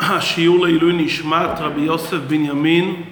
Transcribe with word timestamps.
השיעור 0.00 0.66
לעילוי 0.66 0.92
נשמת 0.92 1.58
רבי 1.58 1.80
יוסף 1.80 2.16
בנימין 2.16 3.02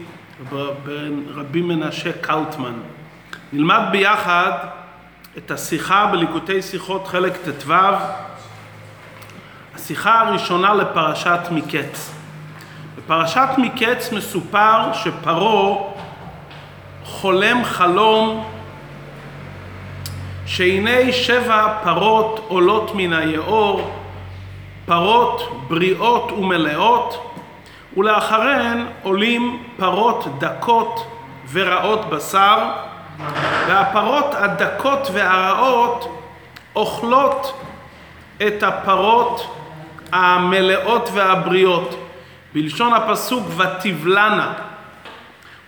רבי 1.34 1.62
מנשה 1.62 2.12
קלטמן. 2.12 2.74
נלמד 3.52 3.80
ביחד 3.90 4.52
את 5.38 5.50
השיחה 5.50 6.06
בליקוטי 6.06 6.62
שיחות 6.62 7.06
חלק 7.06 7.36
ט"ו, 7.36 7.72
השיחה 9.74 10.20
הראשונה 10.20 10.74
לפרשת 10.74 11.40
מקץ. 11.50 12.14
בפרשת 12.96 13.48
מקץ 13.58 14.12
מסופר 14.12 14.92
שפרעה 14.92 15.76
חולם 17.04 17.64
חלום 17.64 18.50
שהנה 20.46 21.12
שבע 21.12 21.78
פרות 21.84 22.44
עולות 22.48 22.94
מן 22.94 23.12
היאור, 23.12 24.03
פרות 24.86 25.66
בריאות 25.68 26.32
ומלאות, 26.32 27.34
ולאחריהן 27.96 28.86
עולים 29.02 29.62
פרות 29.76 30.38
דקות 30.38 31.06
ורעות 31.52 32.08
בשר, 32.10 32.58
והפרות 33.68 34.34
הדקות 34.34 35.08
והרעות 35.12 36.18
אוכלות 36.76 37.60
את 38.46 38.62
הפרות 38.62 39.56
המלאות 40.12 41.08
והבריאות, 41.12 41.94
בלשון 42.54 42.92
הפסוק 42.92 43.42
ותבלנה. 43.56 44.52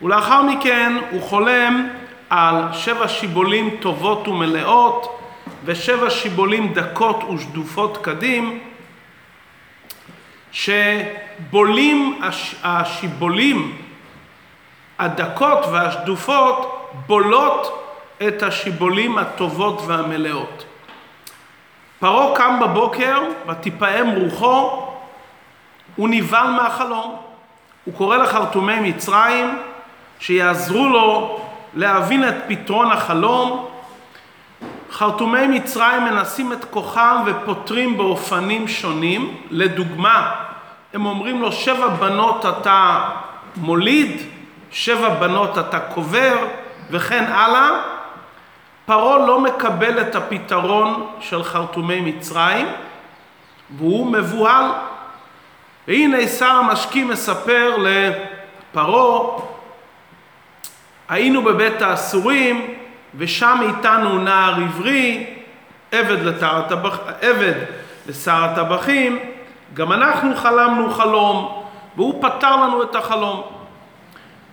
ולאחר 0.02 0.42
מכן 0.42 0.92
הוא 1.10 1.22
חולם 1.22 1.88
על 2.30 2.62
שבע 2.72 3.08
שיבולים 3.08 3.76
טובות 3.80 4.28
ומלאות 4.28 5.18
ושבע 5.64 6.10
שיבולים 6.10 6.72
דקות 6.72 7.24
ושדופות 7.34 7.98
קדים 8.02 8.60
שבולים 10.56 12.20
השיבולים 12.62 13.76
הדקות 14.98 15.58
והשדופות 15.72 16.90
בולות 17.06 17.82
את 18.26 18.42
השיבולים 18.42 19.18
הטובות 19.18 19.82
והמלאות. 19.86 20.64
פרעה 21.98 22.36
קם 22.36 22.58
בבוקר 22.60 23.20
ותפעם 23.48 24.10
רוחו, 24.10 24.86
הוא 25.96 26.08
נבהל 26.08 26.50
מהחלום. 26.50 27.16
הוא 27.84 27.94
קורא 27.94 28.16
לחרטומי 28.16 28.80
מצרים 28.80 29.58
שיעזרו 30.18 30.88
לו 30.88 31.40
להבין 31.74 32.28
את 32.28 32.34
פתרון 32.48 32.92
החלום. 32.92 33.68
חרטומי 34.96 35.46
מצרים 35.46 36.04
מנסים 36.04 36.52
את 36.52 36.64
כוחם 36.64 37.22
ופותרים 37.26 37.96
באופנים 37.96 38.68
שונים. 38.68 39.36
לדוגמה, 39.50 40.34
הם 40.94 41.06
אומרים 41.06 41.42
לו 41.42 41.52
שבע 41.52 41.88
בנות 41.88 42.46
אתה 42.46 43.08
מוליד, 43.56 44.22
שבע 44.70 45.08
בנות 45.08 45.58
אתה 45.58 45.80
קובר 45.80 46.38
וכן 46.90 47.24
הלאה. 47.24 47.70
פרעה 48.86 49.26
לא 49.26 49.40
מקבל 49.40 50.00
את 50.00 50.14
הפתרון 50.14 51.06
של 51.20 51.42
חרטומי 51.42 52.00
מצרים 52.00 52.66
והוא 53.76 54.12
מבוהל. 54.12 54.64
והנה 55.88 56.26
שר 56.26 56.50
המשקים 56.50 57.08
מספר 57.08 57.76
לפרעה 57.76 59.38
היינו 61.08 61.42
בבית 61.42 61.82
האסורים 61.82 62.75
ושם 63.14 63.58
איתנו 63.62 64.18
נער 64.18 64.54
עברי, 64.54 65.26
עבד, 65.92 66.22
לתר, 66.22 66.62
עבד 67.20 67.54
לשר 68.06 68.44
הטבחים, 68.44 69.18
גם 69.74 69.92
אנחנו 69.92 70.36
חלמנו 70.36 70.90
חלום 70.90 71.62
והוא 71.96 72.22
פתר 72.22 72.56
לנו 72.56 72.82
את 72.82 72.94
החלום. 72.94 73.42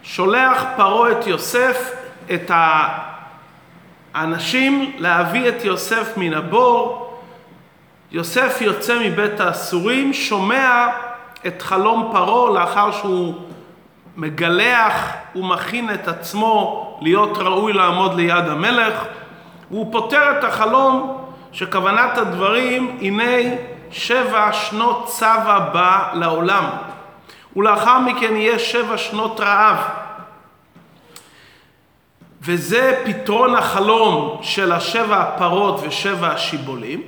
שולח 0.04 0.64
פרעה 0.78 1.12
את 1.12 1.28
יוסף, 1.28 1.92
את 2.34 2.52
האנשים 4.14 4.96
להביא 4.98 5.50
את 5.50 5.66
יוסף 5.66 6.18
מן 6.18 6.34
הבור. 6.34 7.20
יוסף 8.12 8.62
יוצא 8.62 9.00
מבית 9.06 9.40
האסורים, 9.40 10.14
שומע 10.14 10.88
את 11.48 11.62
חלום 11.62 12.10
פרעה 12.12 12.60
לאחר 12.60 12.92
שהוא 12.92 13.36
מגלח 14.18 15.14
ומכין 15.36 15.94
את 15.94 16.08
עצמו 16.08 17.00
להיות 17.02 17.38
ראוי 17.38 17.74
לעמוד 17.74 18.16
ליד 18.16 18.48
המלך, 18.48 19.04
והוא 19.72 19.92
פותר 19.92 20.40
את 20.40 20.44
החלום 20.44 21.26
שכוונת 21.52 22.18
הדברים 22.18 22.98
הנה 23.02 23.56
שבע 23.92 24.54
שנות 24.54 25.08
צבא 25.08 25.70
בא 25.74 26.10
לעולם, 26.14 26.66
ולאחר 27.56 28.00
מכן 28.00 28.36
יהיה 28.36 28.60
שבע 28.60 28.98
שנות 28.98 29.40
רעב. 29.40 29.78
וזה 32.42 33.02
פתרון 33.06 33.56
החלום 33.56 34.40
של 34.42 34.72
השבע 34.72 35.22
הפרות 35.22 35.80
ושבע 35.84 36.28
השיבולים. 36.28 37.02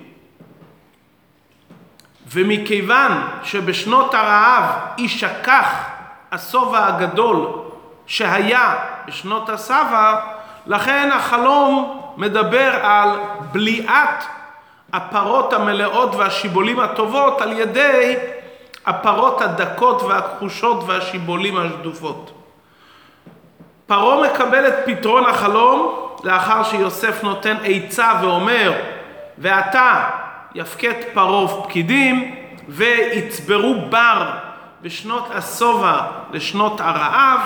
ומכיוון 2.31 3.11
שבשנות 3.43 4.13
הרעב 4.13 4.63
יישכח 4.97 5.94
השובע 6.35 6.87
הגדול 6.87 7.47
שהיה 8.07 8.75
בשנות 9.07 9.49
הסבא, 9.49 10.19
לכן 10.67 11.09
החלום 11.13 12.01
מדבר 12.17 12.71
על 12.81 13.09
בליעת 13.51 14.25
הפרות 14.93 15.53
המלאות 15.53 16.15
והשיבולים 16.15 16.79
הטובות 16.79 17.41
על 17.41 17.51
ידי 17.51 18.15
הפרות 18.85 19.41
הדקות 19.41 20.01
והכחושות 20.01 20.83
והשיבולים 20.87 21.57
השדופות. 21.57 22.31
פרעה 23.85 24.31
מקבל 24.31 24.67
את 24.67 24.73
פתרון 24.85 25.25
החלום 25.25 25.95
לאחר 26.23 26.63
שיוסף 26.63 27.23
נותן 27.23 27.55
עצה 27.63 28.13
ואומר 28.21 28.73
ועתה 29.37 30.09
יפקד 30.55 30.93
פרעה 31.13 31.63
פקידים 31.63 32.35
ויצברו 32.67 33.75
בר 33.89 34.44
בשנות 34.85 35.27
השובע 35.33 36.01
לשנות 36.31 36.81
הרעב, 36.81 37.39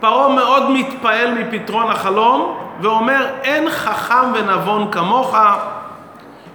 פרעה 0.00 0.28
מאוד 0.28 0.70
מתפעל 0.70 1.34
מפתרון 1.34 1.90
החלום 1.90 2.58
ואומר 2.80 3.26
אין 3.42 3.70
חכם 3.70 4.32
ונבון 4.34 4.90
כמוך 4.92 5.36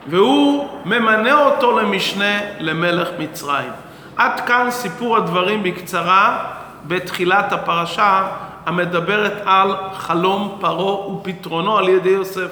והוא 0.07 0.67
ממנה 0.85 1.33
אותו 1.45 1.79
למשנה 1.79 2.39
למלך 2.59 3.09
מצרים. 3.19 3.71
עד 4.17 4.39
כאן 4.39 4.71
סיפור 4.71 5.17
הדברים 5.17 5.63
בקצרה 5.63 6.45
בתחילת 6.87 7.53
הפרשה 7.53 8.27
המדברת 8.65 9.41
על 9.45 9.75
חלום 9.93 10.57
פרעה 10.61 11.07
ופתרונו 11.07 11.77
על 11.77 11.89
ידי 11.89 12.09
יוסף 12.09 12.51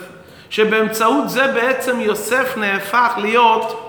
שבאמצעות 0.50 1.30
זה 1.30 1.48
בעצם 1.48 2.00
יוסף 2.02 2.58
נהפך 2.58 3.14
להיות 3.18 3.85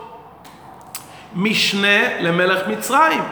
משנה 1.36 2.20
למלך 2.20 2.68
מצרים. 2.68 3.22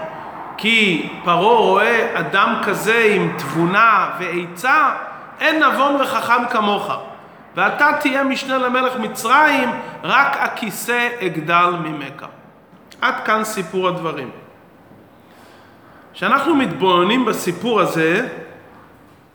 כי 0.57 1.09
פרעה 1.25 1.57
רואה 1.57 2.21
אדם 2.21 2.61
כזה 2.65 3.13
עם 3.17 3.33
תבונה 3.39 4.11
ועצה, 4.19 4.95
אין 5.41 5.63
נבון 5.63 6.01
וחכם 6.01 6.49
כמוך. 6.51 6.93
ואתה 7.57 7.91
תהיה 8.01 8.25
משנה 8.25 8.59
למלך 8.59 8.97
מצרים, 8.97 9.71
רק 10.03 10.37
הכיסא 10.41 11.09
אגדל 11.27 11.71
ממך. 11.85 12.25
עד 13.01 13.15
כאן 13.25 13.45
סיפור 13.45 13.89
הדברים. 13.89 14.31
כשאנחנו 16.13 16.55
מתבוננים 16.55 17.25
בסיפור 17.25 17.81
הזה, 17.81 18.29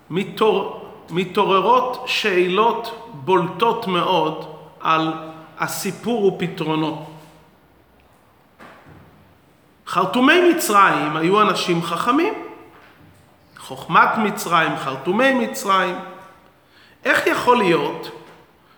מתעור... 0.09 0.75
מתעוררות 1.11 2.03
שאלות 2.05 3.09
בולטות 3.13 3.87
מאוד 3.87 4.45
על 4.81 5.13
הסיפור 5.59 6.25
ופתרונו. 6.25 7.05
חרטומי 9.89 10.49
מצרים 10.49 11.17
היו 11.17 11.41
אנשים 11.41 11.83
חכמים. 11.83 12.33
חוכמת 13.57 14.09
מצרים, 14.17 14.77
חרטומי 14.77 15.33
מצרים. 15.33 15.95
איך 17.05 17.27
יכול 17.27 17.57
להיות 17.57 18.11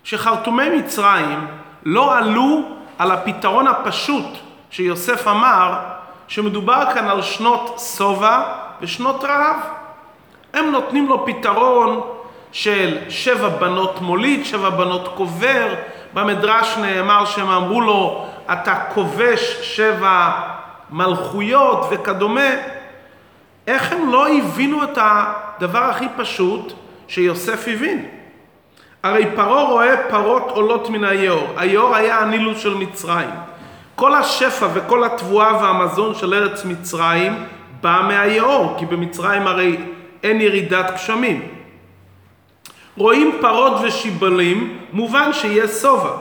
שחרטומי 0.04 0.70
מצרים 0.70 1.48
לא 1.84 2.18
עלו 2.18 2.62
על 2.98 3.12
הפתרון 3.12 3.68
הפשוט 3.68 4.26
שיוסף 4.70 5.28
אמר, 5.28 5.80
שמדובר 6.28 6.84
כאן 6.94 7.08
על 7.08 7.22
שנות 7.22 7.82
שובע 7.98 8.44
ושנות 8.82 9.24
רעב. 9.24 9.58
הם 10.54 10.72
נותנים 10.72 11.08
לו 11.08 11.26
פתרון 11.26 12.02
של 12.52 12.98
שבע 13.10 13.50
בנות 13.50 14.02
מוליד, 14.02 14.46
שבע 14.46 14.70
בנות 14.70 15.14
קובר. 15.18 15.74
במדרש 16.14 16.78
נאמר 16.78 17.26
שהם 17.26 17.50
אמרו 17.50 17.82
לו, 17.82 18.28
אתה 18.52 18.84
כובש 18.94 19.58
שבע 19.62 20.32
מלכויות 20.92 21.88
וכדומה, 21.92 22.50
איך 23.68 23.92
הם 23.92 24.12
לא 24.12 24.30
הבינו 24.30 24.84
את 24.84 24.98
הדבר 25.02 25.84
הכי 25.84 26.06
פשוט 26.18 26.74
שיוסף 27.08 27.68
הבין? 27.68 28.06
הרי 29.04 29.26
פרעה 29.36 29.64
רואה 29.64 30.10
פרות 30.10 30.50
עולות 30.50 30.90
מן 30.90 31.04
היאור, 31.04 31.48
היאור 31.58 31.96
היה 31.96 32.20
הנילוס 32.20 32.60
של 32.60 32.74
מצרים. 32.74 33.30
כל 33.96 34.16
השפע 34.16 34.68
וכל 34.74 35.04
התבואה 35.04 35.54
והמזון 35.54 36.16
של 36.16 36.34
ארץ 36.34 36.66
מצרים 36.66 37.44
בא 37.82 38.02
מהיאור, 38.08 38.76
כי 38.78 38.86
במצרים 38.86 39.48
הרי 39.48 39.78
אין 40.24 40.42
ירידת 40.42 40.94
גשמים. 40.94 41.48
רואים 42.98 43.38
פרות 43.42 43.74
ושיבלים, 43.84 44.78
מובן 44.94 45.34
שיהיה 45.34 45.68
שובע. 45.68 46.12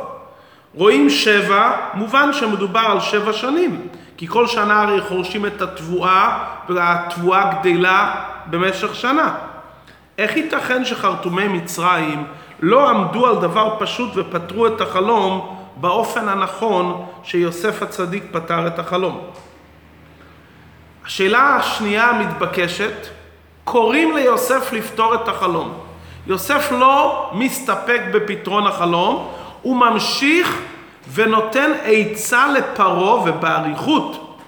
רואים 0.74 1.10
שבע, 1.10 1.72
מובן 1.94 2.32
שמדובר 2.32 2.80
על 2.80 3.00
שבע 3.00 3.32
שנים, 3.32 3.88
כי 4.20 4.26
כל 4.26 4.46
שנה 4.46 4.82
הרי 4.82 5.00
חורשים 5.00 5.46
את 5.46 5.62
התבואה, 5.62 6.44
והתבואה 6.68 7.52
גדלה 7.54 8.14
במשך 8.46 8.94
שנה. 8.94 9.34
איך 10.18 10.36
ייתכן 10.36 10.84
שחרטומי 10.84 11.48
מצרים 11.48 12.24
לא 12.60 12.90
עמדו 12.90 13.26
על 13.26 13.36
דבר 13.36 13.76
פשוט 13.78 14.10
ופתרו 14.14 14.66
את 14.66 14.80
החלום 14.80 15.56
באופן 15.76 16.28
הנכון 16.28 17.06
שיוסף 17.22 17.82
הצדיק 17.82 18.24
פתר 18.32 18.66
את 18.66 18.78
החלום? 18.78 19.20
השאלה 21.04 21.56
השנייה 21.56 22.10
המתבקשת, 22.10 23.06
קוראים 23.64 24.16
ליוסף 24.16 24.72
לפתור 24.72 25.14
את 25.14 25.28
החלום. 25.28 25.74
יוסף 26.26 26.72
לא 26.72 27.30
מסתפק 27.32 28.00
בפתרון 28.12 28.66
החלום, 28.66 29.30
הוא 29.62 29.76
ממשיך 29.76 30.58
ונותן 31.14 31.70
עצה 31.84 32.46
לפרעה 32.52 33.14
ובאריכות. 33.14 34.38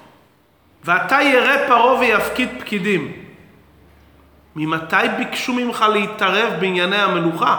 ואתה 0.84 1.22
ירא 1.22 1.68
פרעה 1.68 1.98
ויפקיד 1.98 2.48
פקידים. 2.60 3.12
ממתי 4.56 4.96
ביקשו 5.18 5.52
ממך 5.52 5.84
להתערב 5.92 6.52
בענייני 6.60 6.96
המלוכה? 6.96 7.56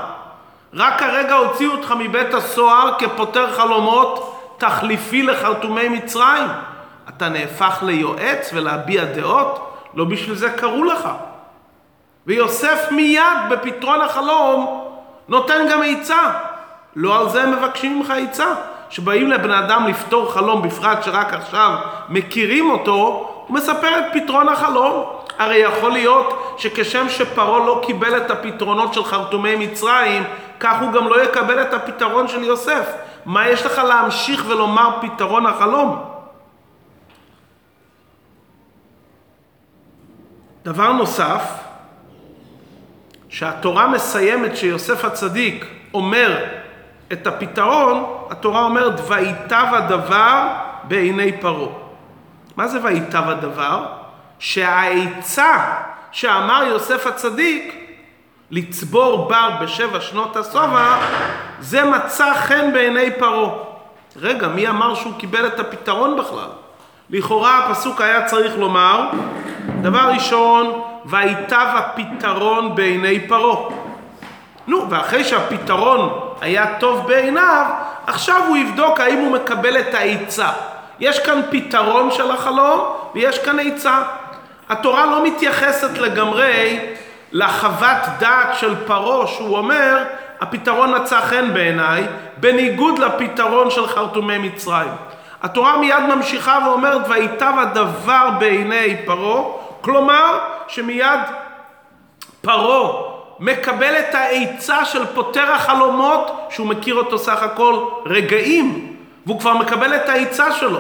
רק 0.74 1.02
הרגע 1.02 1.34
הוציאו 1.34 1.72
אותך 1.72 1.94
מבית 2.00 2.34
הסוהר 2.34 2.94
כפותר 3.00 3.54
חלומות 3.54 4.40
תחליפי 4.58 5.24
לחרטומי 5.24 5.90
מצרים. 5.90 6.48
אתה 7.10 7.30
נהפך 7.30 7.84
ליועץ 7.86 8.50
ולהביע 8.54 9.04
דעות? 9.04 9.78
לא 9.94 10.06
בשביל 10.06 10.36
זה 10.36 10.50
קראו 10.50 10.84
לך. 10.84 11.10
ויוסף 12.28 12.88
מיד 12.92 13.50
בפתרון 13.50 14.02
החלום 14.02 14.88
נותן 15.28 15.66
גם 15.72 15.82
עצה. 15.86 16.32
לא 16.96 17.20
על 17.20 17.30
זה 17.30 17.44
הם 17.44 17.52
מבקשים 17.52 18.00
ממך 18.00 18.10
עצה. 18.10 18.54
שבאים 18.90 19.32
לבן 19.32 19.52
אדם 19.52 19.88
לפתור 19.88 20.32
חלום, 20.32 20.62
בפרט 20.62 21.04
שרק 21.04 21.34
עכשיו 21.34 21.76
מכירים 22.10 22.72
אותו, 22.72 23.30
הוא 23.48 23.56
מספר 23.56 24.00
את 24.00 24.04
פתרון 24.14 24.50
החלום. 24.50 25.04
הרי 25.40 25.56
יכול 25.56 25.92
להיות 25.92 26.56
שכשם 26.58 27.10
שפרעה 27.10 27.66
לא 27.66 27.82
קיבל 27.86 28.18
את 28.18 28.32
הפתרונות 28.32 28.94
של 28.94 29.04
חרטומי 29.04 29.56
מצרים, 29.56 30.24
כך 30.60 30.82
הוא 30.82 30.92
גם 30.92 31.08
לא 31.08 31.24
יקבל 31.24 31.62
את 31.62 31.74
הפתרון 31.74 32.28
של 32.28 32.44
יוסף. 32.44 32.94
מה 33.26 33.48
יש 33.48 33.66
לך 33.66 33.78
להמשיך 33.78 34.44
ולומר 34.48 34.90
פתרון 35.02 35.46
החלום? 35.46 36.04
דבר 40.64 40.92
נוסף, 40.92 41.44
שהתורה 43.30 43.88
מסיימת 43.88 44.58
שיוסף 44.58 45.06
הצדיק 45.06 45.66
אומר 45.94 46.46
את 47.12 47.28
הפתרון, 47.28 48.06
התורה 48.30 48.64
אומרת 48.64 49.00
ויטב 49.08 49.66
הדבר 49.72 50.48
בעיני 50.84 51.32
פרעה. 51.42 51.70
מה 52.58 52.68
זה 52.68 52.80
ויטב 52.84 53.30
הדבר? 53.30 53.86
שהעצה 54.40 55.74
שאמר 56.12 56.64
יוסף 56.68 57.08
הצדיק 57.08 57.84
לצבור 58.52 59.30
בר 59.30 59.50
בשבע 59.62 60.02
שנות 60.02 60.36
השובע, 60.36 60.98
זה 61.60 61.84
מצא 61.84 62.34
חן 62.34 62.74
בעיני 62.74 63.12
פרעה. 63.20 63.50
רגע, 64.22 64.48
מי 64.48 64.70
אמר 64.70 64.96
שהוא 64.96 65.14
קיבל 65.18 65.48
את 65.48 65.60
הפתרון 65.60 66.18
בכלל? 66.18 66.50
לכאורה 67.10 67.58
הפסוק 67.58 68.02
היה 68.02 68.26
צריך 68.26 68.58
לומר, 68.58 69.10
דבר 69.82 70.12
ראשון, 70.14 70.82
ויטב 71.06 71.68
הפתרון 71.76 72.76
בעיני 72.76 73.28
פרעה. 73.28 73.70
נו, 74.68 74.90
ואחרי 74.90 75.24
שהפתרון 75.24 76.20
היה 76.44 76.66
טוב 76.80 77.08
בעיניו, 77.08 77.66
עכשיו 78.08 78.42
הוא 78.48 78.58
יבדוק 78.58 79.00
האם 79.00 79.18
הוא 79.18 79.32
מקבל 79.32 79.80
את 79.80 79.94
העצה. 79.94 80.50
יש 81.00 81.20
כאן 81.20 81.42
פתרון 81.50 82.12
של 82.12 82.32
החלום 82.32 82.80
ויש 83.14 83.40
כאן 83.40 83.60
עצה. 83.60 84.04
התורה 84.70 85.06
לא 85.06 85.24
מתייחסת 85.26 85.98
לגמרי 85.98 86.80
לחוות 87.32 87.98
דעת 88.20 88.56
של 88.56 88.76
פרעה 88.86 89.28
שהוא 89.28 89.58
אומר 89.58 90.04
הפתרון 90.42 90.96
מצא 90.96 91.22
חן 91.22 91.54
בעיניי 91.54 92.04
בניגוד 92.38 93.00
לפתרון 93.00 93.72
של 93.72 93.88
חרטומי 93.88 94.38
מצרים. 94.38 94.92
התורה 95.44 95.78
מיד 95.78 96.04
ממשיכה 96.16 96.60
ואומרת 96.66 97.02
ויטב 97.10 97.54
הדבר 97.58 98.30
בעיני 98.40 98.98
פרעה 99.06 99.44
כלומר 99.82 100.40
שמיד 100.68 101.20
פרעה 102.42 103.13
מקבל 103.44 103.94
את 104.00 104.16
העצה 104.16 104.86
של 104.86 105.06
פותר 105.06 105.52
החלומות, 105.52 106.48
שהוא 106.50 106.68
מכיר 106.68 106.96
אותו 106.96 107.20
סך 107.20 107.44
הכל 107.44 107.86
רגעים, 108.06 108.96
והוא 109.26 109.40
כבר 109.40 109.58
מקבל 109.58 109.96
את 109.96 110.10
העצה 110.10 110.52
שלו. 110.52 110.80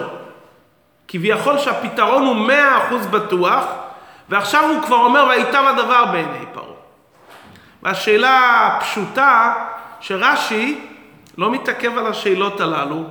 כביכול 1.07 1.57
שהפתרון 1.57 2.25
הוא 2.25 2.35
מאה 2.35 2.77
אחוז 2.77 3.07
בטוח, 3.07 3.65
ועכשיו 4.29 4.69
הוא 4.69 4.81
כבר 4.81 4.95
אומר, 4.95 5.25
וייטב 5.29 5.63
הדבר 5.67 6.05
בעיני 6.05 6.45
פרעה. 6.53 6.67
והשאלה 7.83 8.67
הפשוטה, 8.67 9.53
שרש"י 9.99 10.79
לא 11.37 11.51
מתעכב 11.51 11.97
על 11.97 12.07
השאלות 12.07 12.61
הללו, 12.61 13.03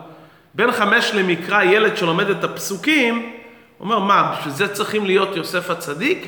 בין 0.55 0.73
חמש 0.73 1.11
למקרא, 1.15 1.63
ילד 1.63 1.97
שלומד 1.97 2.31
את 2.31 2.45
הפסוקים, 2.45 3.33
אומר, 3.81 3.99
מה, 3.99 4.35
בשביל 4.39 4.55
זה 4.55 4.75
צריכים 4.75 5.07
להיות 5.07 5.37
יוסף 5.37 5.71
הצדיק? 5.71 6.27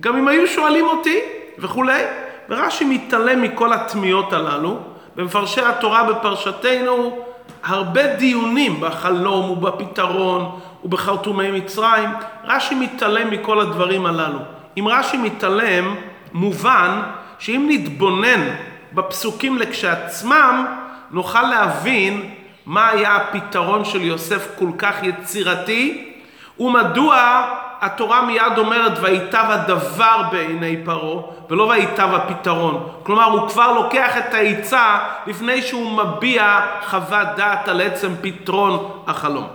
גם 0.00 0.16
אם 0.16 0.28
היו 0.28 0.48
שואלים 0.48 0.86
אותי 0.86 1.20
וכולי. 1.58 2.02
ורש"י 2.48 2.84
מתעלם 2.84 3.42
מכל 3.42 3.72
התמיהות 3.72 4.32
הללו. 4.32 4.78
במפרשי 5.16 5.60
התורה 5.60 6.04
בפרשתנו 6.04 7.18
הרבה 7.64 8.16
דיונים 8.16 8.80
בחלום 8.80 9.50
ובפתרון 9.50 10.58
ובחרטומי 10.84 11.50
מצרים. 11.50 12.10
רש"י 12.44 12.74
מתעלם 12.74 13.30
מכל 13.30 13.60
הדברים 13.60 14.06
הללו. 14.06 14.38
אם 14.78 14.88
רש"י 14.88 15.16
מתעלם, 15.16 15.94
מובן 16.32 17.02
שאם 17.38 17.66
נתבונן 17.68 18.48
בפסוקים 18.92 19.58
לכשעצמם, 19.58 20.66
נוכל 21.10 21.42
להבין 21.42 22.30
מה 22.66 22.88
היה 22.88 23.16
הפתרון 23.16 23.84
של 23.84 24.02
יוסף 24.02 24.48
כל 24.58 24.70
כך 24.78 25.02
יצירתי, 25.02 26.12
ומדוע 26.58 27.44
התורה 27.82 28.26
מיד 28.26 28.58
אומרת 28.58 28.92
ויטב 29.00 29.44
הדבר 29.48 30.22
בעיני 30.30 30.76
פרעה 30.84 31.22
ולא 31.50 31.62
ויטב 31.62 32.08
הפתרון. 32.14 32.88
כלומר 33.02 33.24
הוא 33.24 33.48
כבר 33.48 33.72
לוקח 33.72 34.16
את 34.16 34.34
העצה 34.34 34.98
לפני 35.26 35.62
שהוא 35.62 35.90
מביע 35.90 36.60
חוות 36.86 37.28
דעת 37.36 37.68
על 37.68 37.80
עצם 37.80 38.12
פתרון 38.20 39.02
החלום. 39.06 39.46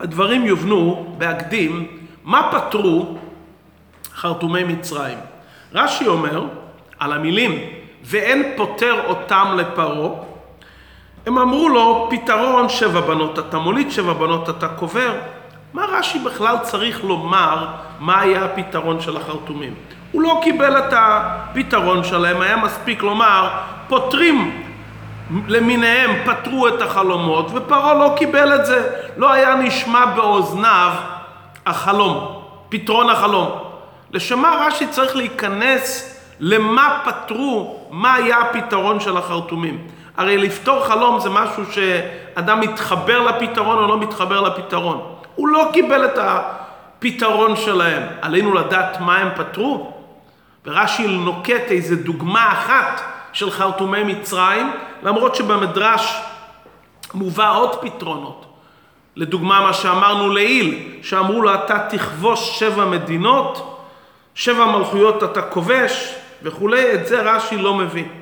הדברים 0.00 0.46
יובנו 0.46 1.14
בהקדים 1.18 1.86
מה 2.24 2.50
פתרו 2.52 3.18
חרטומי 4.14 4.64
מצרים. 4.64 5.18
רש"י 5.72 6.06
אומר 6.06 6.46
על 6.98 7.12
המילים 7.12 7.60
ואין 8.02 8.52
פוטר 8.56 9.00
אותם 9.06 9.56
לפרעה 9.56 10.10
הם 11.26 11.38
אמרו 11.38 11.68
לו, 11.68 12.08
פתרון 12.10 12.68
שבע 12.68 13.00
בנות 13.00 13.38
אתה 13.38 13.58
מוליד, 13.58 13.90
שבע 13.90 14.12
בנות 14.12 14.48
אתה 14.48 14.68
קובר. 14.68 15.12
מה 15.74 15.84
רש"י 15.84 16.18
בכלל 16.18 16.56
צריך 16.62 17.04
לומר 17.04 17.66
מה 18.00 18.20
היה 18.20 18.44
הפתרון 18.44 19.00
של 19.00 19.16
החרטומים? 19.16 19.74
הוא 20.12 20.22
לא 20.22 20.40
קיבל 20.42 20.78
את 20.78 20.94
הפתרון 20.96 22.04
שלהם, 22.04 22.40
היה 22.40 22.56
מספיק 22.56 23.02
לומר, 23.02 23.48
פותרים 23.88 24.62
למיניהם, 25.48 26.10
פתרו 26.24 26.68
את 26.68 26.82
החלומות, 26.82 27.50
ופרעה 27.54 27.94
לא 27.94 28.14
קיבל 28.16 28.54
את 28.54 28.66
זה. 28.66 28.90
לא 29.16 29.32
היה 29.32 29.54
נשמע 29.54 30.06
באוזניו 30.06 30.92
החלום, 31.66 32.42
פתרון 32.68 33.10
החלום. 33.10 33.48
לשם 34.12 34.38
מה 34.38 34.66
רש"י 34.66 34.86
צריך 34.86 35.16
להיכנס 35.16 36.14
למה 36.40 37.00
פתרו, 37.04 37.80
מה 37.90 38.14
היה 38.14 38.38
הפתרון 38.38 39.00
של 39.00 39.16
החרטומים. 39.16 39.78
הרי 40.18 40.38
לפתור 40.38 40.84
חלום 40.84 41.20
זה 41.20 41.30
משהו 41.30 41.62
שאדם 41.72 42.60
מתחבר 42.60 43.22
לפתרון 43.22 43.78
או 43.78 43.86
לא 43.86 43.98
מתחבר 43.98 44.40
לפתרון. 44.40 45.14
הוא 45.34 45.48
לא 45.48 45.68
קיבל 45.72 46.04
את 46.04 46.18
הפתרון 46.18 47.56
שלהם. 47.56 48.02
עלינו 48.22 48.54
לדעת 48.54 49.00
מה 49.00 49.16
הם 49.16 49.28
פתרו. 49.36 49.92
ורש"י 50.66 51.06
נוקט 51.06 51.70
איזה 51.70 51.96
דוגמה 51.96 52.52
אחת 52.52 53.02
של 53.32 53.50
חרטומי 53.50 54.02
מצרים, 54.02 54.72
למרות 55.02 55.34
שבמדרש 55.34 56.20
מובא 57.14 57.52
עוד 57.52 57.80
פתרונות. 57.80 58.46
לדוגמה 59.16 59.60
מה 59.60 59.72
שאמרנו 59.72 60.30
לעיל, 60.30 60.88
שאמרו 61.02 61.42
לו 61.42 61.54
אתה 61.54 61.78
תכבוש 61.90 62.58
שבע 62.58 62.84
מדינות, 62.84 63.80
שבע 64.34 64.64
מלכויות 64.64 65.22
אתה 65.22 65.42
כובש 65.42 66.14
וכולי, 66.42 66.94
את 66.94 67.06
זה 67.06 67.22
רש"י 67.22 67.56
לא 67.56 67.74
מבין. 67.74 68.17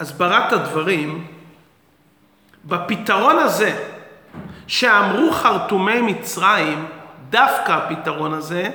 הסברת 0.00 0.52
הדברים 0.52 1.26
בפתרון 2.64 3.38
הזה, 3.38 3.84
שאמרו 4.66 5.32
חרטומי 5.32 6.00
מצרים, 6.00 6.86
דווקא 7.30 7.72
הפתרון 7.72 8.34
הזה, 8.34 8.70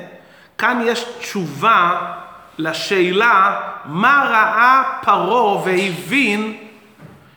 כאן 0.57 0.81
יש 0.85 1.05
תשובה 1.19 2.11
לשאלה 2.57 3.61
מה 3.85 4.25
ראה 4.29 4.83
פרעה 5.01 5.63
והבין 5.63 6.57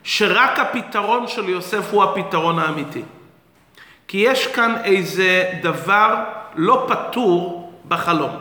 שרק 0.02 0.58
הפתרון 0.58 1.28
של 1.28 1.48
יוסף 1.48 1.92
הוא 1.92 2.04
הפתרון 2.04 2.58
האמיתי. 2.58 3.02
כי 4.08 4.18
יש 4.18 4.46
כאן 4.46 4.74
איזה 4.84 5.52
דבר 5.62 6.24
לא 6.54 6.86
פתור 6.88 7.72
בחלום. 7.88 8.36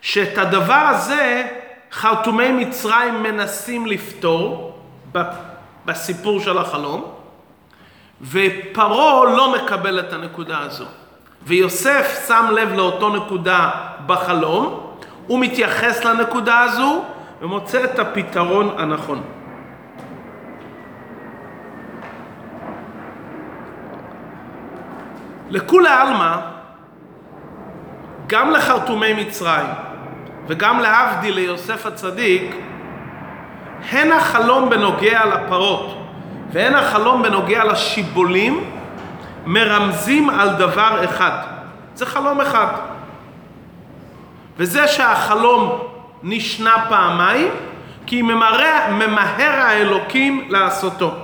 שאת 0.00 0.38
הדבר 0.38 0.74
הזה 0.74 1.46
חרטומי 1.92 2.52
מצרים 2.52 3.22
מנסים 3.22 3.86
לפתור 3.86 4.78
בסיפור 5.84 6.40
של 6.40 6.58
החלום, 6.58 7.04
ופרעה 8.22 9.24
לא 9.24 9.54
מקבל 9.54 10.00
את 10.00 10.12
הנקודה 10.12 10.58
הזו. 10.58 10.84
ויוסף 11.42 12.24
שם 12.28 12.46
לב 12.52 12.72
לאותו 12.72 13.08
נקודה 13.16 13.70
בחלום, 14.06 14.80
הוא 15.26 15.40
מתייחס 15.40 16.04
לנקודה 16.04 16.60
הזו 16.60 17.04
ומוצא 17.40 17.84
את 17.84 17.98
הפתרון 17.98 18.74
הנכון. 18.78 19.22
לכולי 25.50 25.88
עלמא, 25.88 26.36
גם 28.26 28.50
לחרטומי 28.50 29.12
מצרים 29.12 29.87
וגם 30.48 30.80
להבדיל 30.80 31.34
ליוסף 31.34 31.86
הצדיק, 31.86 32.56
הן 33.90 34.12
החלום 34.12 34.70
בנוגע 34.70 35.24
לפרות 35.26 35.98
והן 36.52 36.74
החלום 36.74 37.22
בנוגע 37.22 37.64
לשיבולים 37.64 38.64
מרמזים 39.46 40.30
על 40.30 40.48
דבר 40.54 41.04
אחד. 41.04 41.38
זה 41.94 42.06
חלום 42.06 42.40
אחד. 42.40 42.66
וזה 44.56 44.88
שהחלום 44.88 45.78
נשנה 46.22 46.74
פעמיים, 46.88 47.48
כי 48.06 48.22
ממהר, 48.22 48.90
ממהר 48.90 49.60
האלוקים 49.62 50.46
לעשותו. 50.48 51.14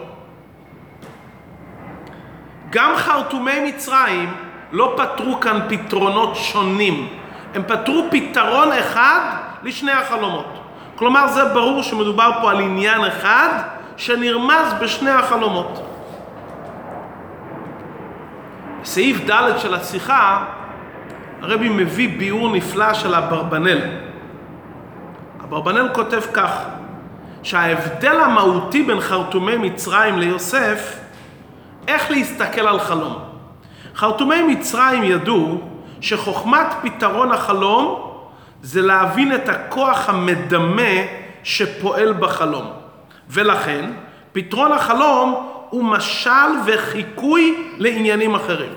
גם 2.71 2.93
חרטומי 2.97 3.61
מצרים 3.69 4.35
לא 4.73 4.95
פתרו 4.97 5.40
כאן 5.40 5.61
פתרונות 5.69 6.37
שונים, 6.37 7.09
הם 7.55 7.63
פתרו 7.67 8.05
פתרון 8.11 8.73
אחד 8.73 9.21
לשני 9.63 9.93
החלומות. 9.93 10.61
כלומר 10.97 11.29
זה 11.29 11.45
ברור 11.45 11.83
שמדובר 11.83 12.31
פה 12.43 12.51
על 12.51 12.61
עניין 12.61 13.05
אחד 13.05 13.49
שנרמז 13.97 14.75
בשני 14.81 15.11
החלומות. 15.11 15.91
בסעיף 18.83 19.31
ד' 19.31 19.59
של 19.59 19.75
השיחה 19.75 20.45
הרבי 21.43 21.69
מביא 21.69 22.19
ביאור 22.19 22.49
נפלא 22.49 22.95
של 22.95 23.15
אברבנאל. 23.15 23.81
אברבנאל 25.45 25.89
כותב 25.95 26.21
כך, 26.33 26.65
שההבדל 27.43 28.21
המהותי 28.21 28.83
בין 28.83 29.01
חרטומי 29.01 29.57
מצרים 29.57 30.19
ליוסף, 30.19 30.97
איך 31.89 32.11
להסתכל 32.11 32.67
על 32.67 32.81
חלום. 32.81 33.19
חרטומי 33.95 34.43
מצרים 34.43 35.03
ידעו 35.03 35.61
שחוכמת 36.05 36.67
פתרון 36.83 37.33
החלום 37.33 38.11
זה 38.63 38.83
להבין 38.83 39.35
את 39.35 39.49
הכוח 39.49 40.09
המדמה 40.09 40.93
שפועל 41.43 42.13
בחלום. 42.13 42.71
ולכן, 43.29 43.91
פתרון 44.33 44.73
החלום 44.73 45.49
הוא 45.71 45.85
משל 45.85 46.51
וחיקוי 46.67 47.71
לעניינים 47.79 48.35
אחרים. 48.35 48.73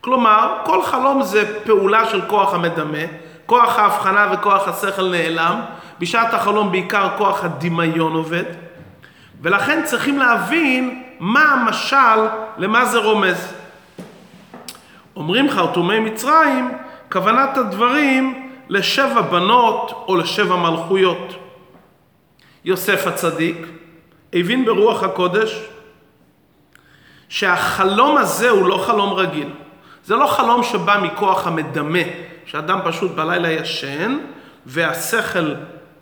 כלומר, 0.00 0.56
כל 0.64 0.82
חלום 0.82 1.22
זה 1.22 1.60
פעולה 1.64 2.06
של 2.06 2.20
כוח 2.26 2.54
המדמה, 2.54 2.98
כוח 3.46 3.78
ההבחנה 3.78 4.26
וכוח 4.32 4.68
השכל 4.68 5.08
נעלם, 5.10 5.60
בשעת 5.98 6.34
החלום 6.34 6.72
בעיקר 6.72 7.08
כוח 7.18 7.44
הדמיון 7.44 8.12
עובד, 8.12 8.44
ולכן 9.42 9.82
צריכים 9.84 10.18
להבין 10.18 11.02
מה 11.20 11.42
המשל, 11.42 12.26
למה 12.58 12.84
זה 12.84 12.98
רומז. 12.98 13.54
אומרים 15.16 15.50
חרטומי 15.50 15.98
מצרים, 15.98 16.70
כוונת 17.12 17.56
הדברים 17.56 18.50
לשבע 18.68 19.20
בנות 19.20 20.04
או 20.08 20.16
לשבע 20.16 20.56
מלכויות. 20.56 21.34
יוסף 22.64 23.06
הצדיק 23.06 23.66
הבין 24.32 24.64
ברוח 24.64 25.02
הקודש 25.02 25.68
שהחלום 27.28 28.16
הזה 28.16 28.50
הוא 28.50 28.68
לא 28.68 28.76
חלום 28.76 29.12
רגיל. 29.12 29.48
זה 30.04 30.16
לא 30.16 30.26
חלום 30.26 30.62
שבא 30.62 30.98
מכוח 31.02 31.46
המדמה, 31.46 31.98
שאדם 32.44 32.80
פשוט 32.84 33.10
בלילה 33.10 33.50
ישן 33.50 34.18
והשכל 34.66 35.54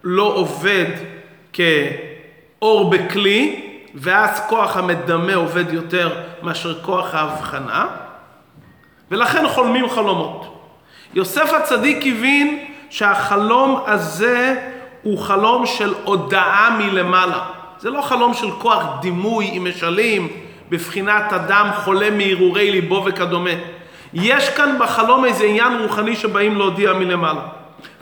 לא 0.05 0.23
עובד 0.23 0.87
כאור 1.53 2.91
בכלי, 2.91 3.71
ואז 3.95 4.43
כוח 4.49 4.77
המדמה 4.77 5.35
עובד 5.35 5.73
יותר 5.73 6.21
מאשר 6.43 6.83
כוח 6.83 7.15
ההבחנה, 7.15 7.87
ולכן 9.15 9.49
חולמים 9.49 9.91
חלומות. 9.91 10.47
יוסף 11.15 11.53
הצדיק 11.53 11.99
הבין 12.07 12.65
שהחלום 12.91 13.81
הזה 13.87 14.61
הוא 15.03 15.19
חלום 15.19 15.67
של 15.67 15.95
הודעה 16.05 16.77
מלמעלה. 16.79 17.39
זה 17.79 17.91
לא 17.91 18.01
חלום 18.01 18.35
של 18.35 18.51
כוח 18.51 18.83
דימוי 19.01 19.51
עם 19.53 19.69
משלים, 19.69 20.29
בבחינת 20.71 21.33
אדם 21.33 21.71
חולה 21.85 22.11
מהרהורי 22.11 22.71
ליבו 22.71 23.03
וכדומה. 23.07 23.51
יש 24.15 24.49
כאן 24.49 24.77
בחלום 24.81 25.25
איזה 25.25 25.45
עניין 25.45 25.79
רוחני 25.79 26.17
שבאים 26.17 26.59
להודיע 26.59 26.93
מלמעלה. 26.93 27.43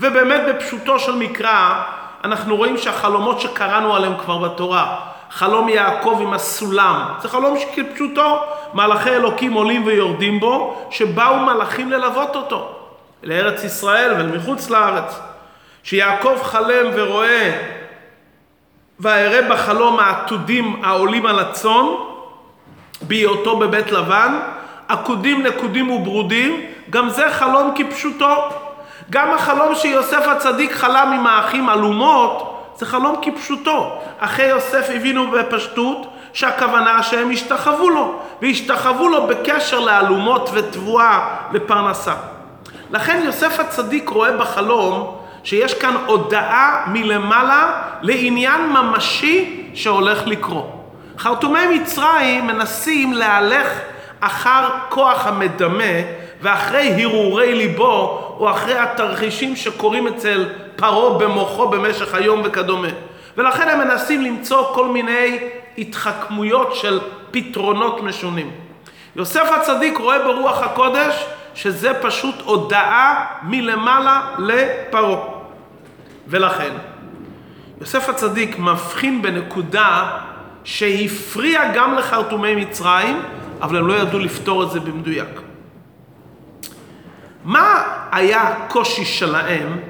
ובאמת 0.00 0.40
בפשוטו 0.49 0.99
של 0.99 1.16
מקרא, 1.16 1.83
אנחנו 2.25 2.57
רואים 2.57 2.78
שהחלומות 2.78 3.40
שקראנו 3.40 3.95
עליהם 3.95 4.14
כבר 4.19 4.38
בתורה, 4.38 4.97
חלום 5.32 5.68
יעקב 5.68 6.18
עם 6.22 6.32
הסולם, 6.32 7.04
זה 7.22 7.28
חלום 7.28 7.58
שכפשוטו 7.58 8.40
מלאכי 8.74 9.10
אלוקים 9.10 9.52
עולים 9.52 9.86
ויורדים 9.86 10.40
בו, 10.40 10.86
שבאו 10.90 11.36
מלאכים 11.36 11.90
ללוות 11.90 12.36
אותו 12.36 12.68
לארץ 13.22 13.64
ישראל 13.64 14.12
ולמחוץ 14.12 14.70
לארץ. 14.70 15.20
שיעקב 15.82 16.36
חלם 16.42 16.86
ורואה 16.94 17.52
ואראה 19.00 19.48
בחלום 19.48 19.98
העתודים 20.00 20.80
העולים 20.84 21.26
על 21.26 21.38
הצאן 21.38 21.86
בהיותו 23.02 23.56
בבית 23.58 23.92
לבן, 23.92 24.38
עקודים 24.88 25.42
נקודים 25.42 25.90
וברודים, 25.90 26.66
גם 26.90 27.08
זה 27.08 27.30
חלום 27.30 27.74
כפשוטו. 27.76 28.34
גם 29.10 29.30
החלום 29.30 29.74
שיוסף 29.74 30.28
הצדיק 30.28 30.72
חלם 30.72 31.12
עם 31.14 31.26
האחים 31.26 31.70
אלומות, 31.70 32.51
זה 32.82 32.86
חלום 32.86 33.16
כפשוטו. 33.22 33.98
אחי 34.18 34.42
יוסף 34.42 34.88
הבינו 34.94 35.30
בפשטות 35.30 36.06
שהכוונה 36.32 37.02
שהם 37.02 37.30
השתחוו 37.30 37.90
לו, 37.90 38.20
והשתחוו 38.42 39.08
לו 39.08 39.26
בקשר 39.26 39.80
לאלומות 39.80 40.50
ותבואה 40.52 41.36
לפרנסה. 41.52 42.14
לכן 42.90 43.22
יוסף 43.24 43.60
הצדיק 43.60 44.08
רואה 44.08 44.36
בחלום 44.36 45.18
שיש 45.44 45.74
כאן 45.74 45.94
הודעה 46.06 46.84
מלמעלה 46.86 47.82
לעניין 48.02 48.60
ממשי 48.72 49.66
שהולך 49.74 50.26
לקרות. 50.26 50.70
חרטומי 51.18 51.78
מצרים 51.78 52.46
מנסים 52.46 53.12
להלך 53.12 53.68
אחר 54.20 54.68
כוח 54.88 55.26
המדמה 55.26 55.94
ואחרי 56.42 57.02
הרהורי 57.02 57.54
ליבו 57.54 58.34
או 58.38 58.50
אחרי 58.50 58.78
התרחישים 58.78 59.56
שקורים 59.56 60.06
אצל 60.06 60.49
פרעה 60.76 61.18
במוחו 61.18 61.68
במשך 61.68 62.14
היום 62.14 62.40
וכדומה. 62.44 62.88
ולכן 63.37 63.68
הם 63.68 63.78
מנסים 63.78 64.22
למצוא 64.22 64.75
כל 64.75 64.88
מיני 64.88 65.38
התחכמויות 65.78 66.75
של 66.75 67.00
פתרונות 67.30 68.02
משונים. 68.02 68.50
יוסף 69.16 69.50
הצדיק 69.50 69.99
רואה 69.99 70.18
ברוח 70.18 70.62
הקודש 70.62 71.26
שזה 71.54 71.94
פשוט 71.94 72.34
הודעה 72.44 73.25
מלמעלה 73.42 74.20
לפרעה. 74.38 75.20
ולכן, 76.26 76.72
יוסף 77.80 78.08
הצדיק 78.08 78.58
מבחין 78.58 79.22
בנקודה 79.22 80.18
שהפריע 80.64 81.72
גם 81.75 81.94
לחרטומי 81.94 82.54
מצרים, 82.54 83.22
אבל 83.62 83.76
הם 83.76 83.87
לא 83.87 83.94
ידעו 83.94 84.18
לפתור 84.18 84.62
את 84.62 84.70
זה 84.70 84.80
במדויק. 84.80 85.51
מה 87.44 87.82
היה 88.12 88.42
הקושי 88.42 89.04
שלהם 89.04 89.80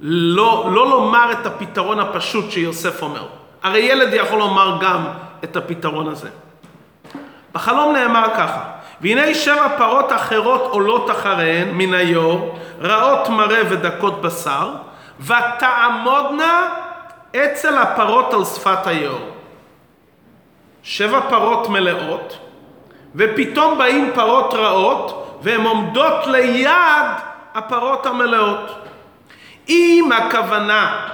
לא, 0.00 0.68
לא 0.72 0.90
לומר 0.90 1.32
את 1.32 1.46
הפתרון 1.46 2.00
הפשוט 2.00 2.50
שיוסף 2.50 3.02
אומר? 3.02 3.26
הרי 3.62 3.78
ילד 3.78 4.14
יכול 4.14 4.38
לומר 4.38 4.78
גם 4.80 5.04
את 5.44 5.56
הפתרון 5.56 6.08
הזה. 6.08 6.28
בחלום 7.52 7.92
נאמר 7.92 8.26
ככה, 8.36 8.64
והנה 9.00 9.34
שבע 9.34 9.68
פרות 9.78 10.12
אחרות 10.12 10.60
עולות 10.70 11.10
אחריהן 11.10 11.68
מן 11.70 11.94
היור, 11.94 12.58
רעות 12.80 13.28
מראה 13.28 13.62
ודקות 13.70 14.22
בשר, 14.22 14.70
ותעמודנה 15.20 16.68
אצל 17.36 17.78
הפרות 17.78 18.34
על 18.34 18.44
שפת 18.44 18.86
היור. 18.86 19.20
שבע 20.82 21.20
פרות 21.30 21.68
מלאות, 21.68 22.38
ופתאום 23.14 23.78
באים 23.78 24.10
פרות 24.14 24.54
רעות, 24.54 25.31
והן 25.42 25.64
עומדות 25.64 26.26
ליד 26.26 27.06
הפרות 27.54 28.06
המלאות. 28.06 28.70
אם 29.68 30.10
הכוונה 30.16 31.08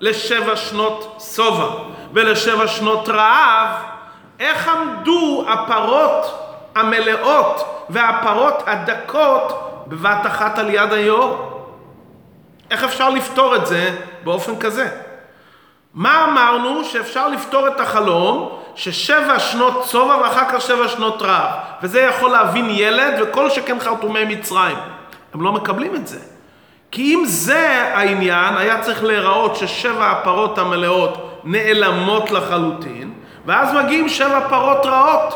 לשבע 0.00 0.56
שנות 0.56 1.22
שובע 1.34 1.66
ולשבע 2.12 2.68
שנות 2.68 3.08
רעב, 3.08 3.68
איך 4.40 4.68
עמדו 4.68 5.44
הפרות 5.48 6.46
המלאות 6.74 7.84
והפרות 7.90 8.62
הדקות 8.66 9.52
בבת 9.86 10.26
אחת 10.26 10.58
על 10.58 10.70
יד 10.70 10.92
היאור? 10.92 11.50
איך 12.70 12.84
אפשר 12.84 13.10
לפתור 13.10 13.56
את 13.56 13.66
זה 13.66 13.96
באופן 14.24 14.58
כזה? 14.58 14.88
מה 15.94 16.24
אמרנו 16.24 16.84
שאפשר 16.84 17.28
לפתור 17.28 17.68
את 17.68 17.80
החלום 17.80 18.59
ששבע 18.74 19.38
שנות 19.38 19.84
צובע 19.84 20.16
ואחר 20.22 20.44
כך 20.52 20.60
שבע 20.60 20.88
שנות 20.88 21.22
רעב 21.22 21.50
וזה 21.82 22.00
יכול 22.00 22.30
להבין 22.30 22.66
ילד 22.70 23.14
וכל 23.22 23.50
שכן 23.50 23.80
חרטומי 23.80 24.24
מצרים. 24.24 24.76
הם 25.34 25.42
לא 25.42 25.52
מקבלים 25.52 25.94
את 25.94 26.06
זה. 26.06 26.18
כי 26.90 27.14
אם 27.14 27.24
זה 27.26 27.90
העניין 27.94 28.56
היה 28.56 28.80
צריך 28.80 29.04
להיראות 29.04 29.56
ששבע 29.56 30.10
הפרות 30.10 30.58
המלאות 30.58 31.40
נעלמות 31.44 32.30
לחלוטין 32.30 33.12
ואז 33.46 33.74
מגיעים 33.74 34.08
שבע 34.08 34.40
פרות 34.48 34.86
רעות. 34.86 35.34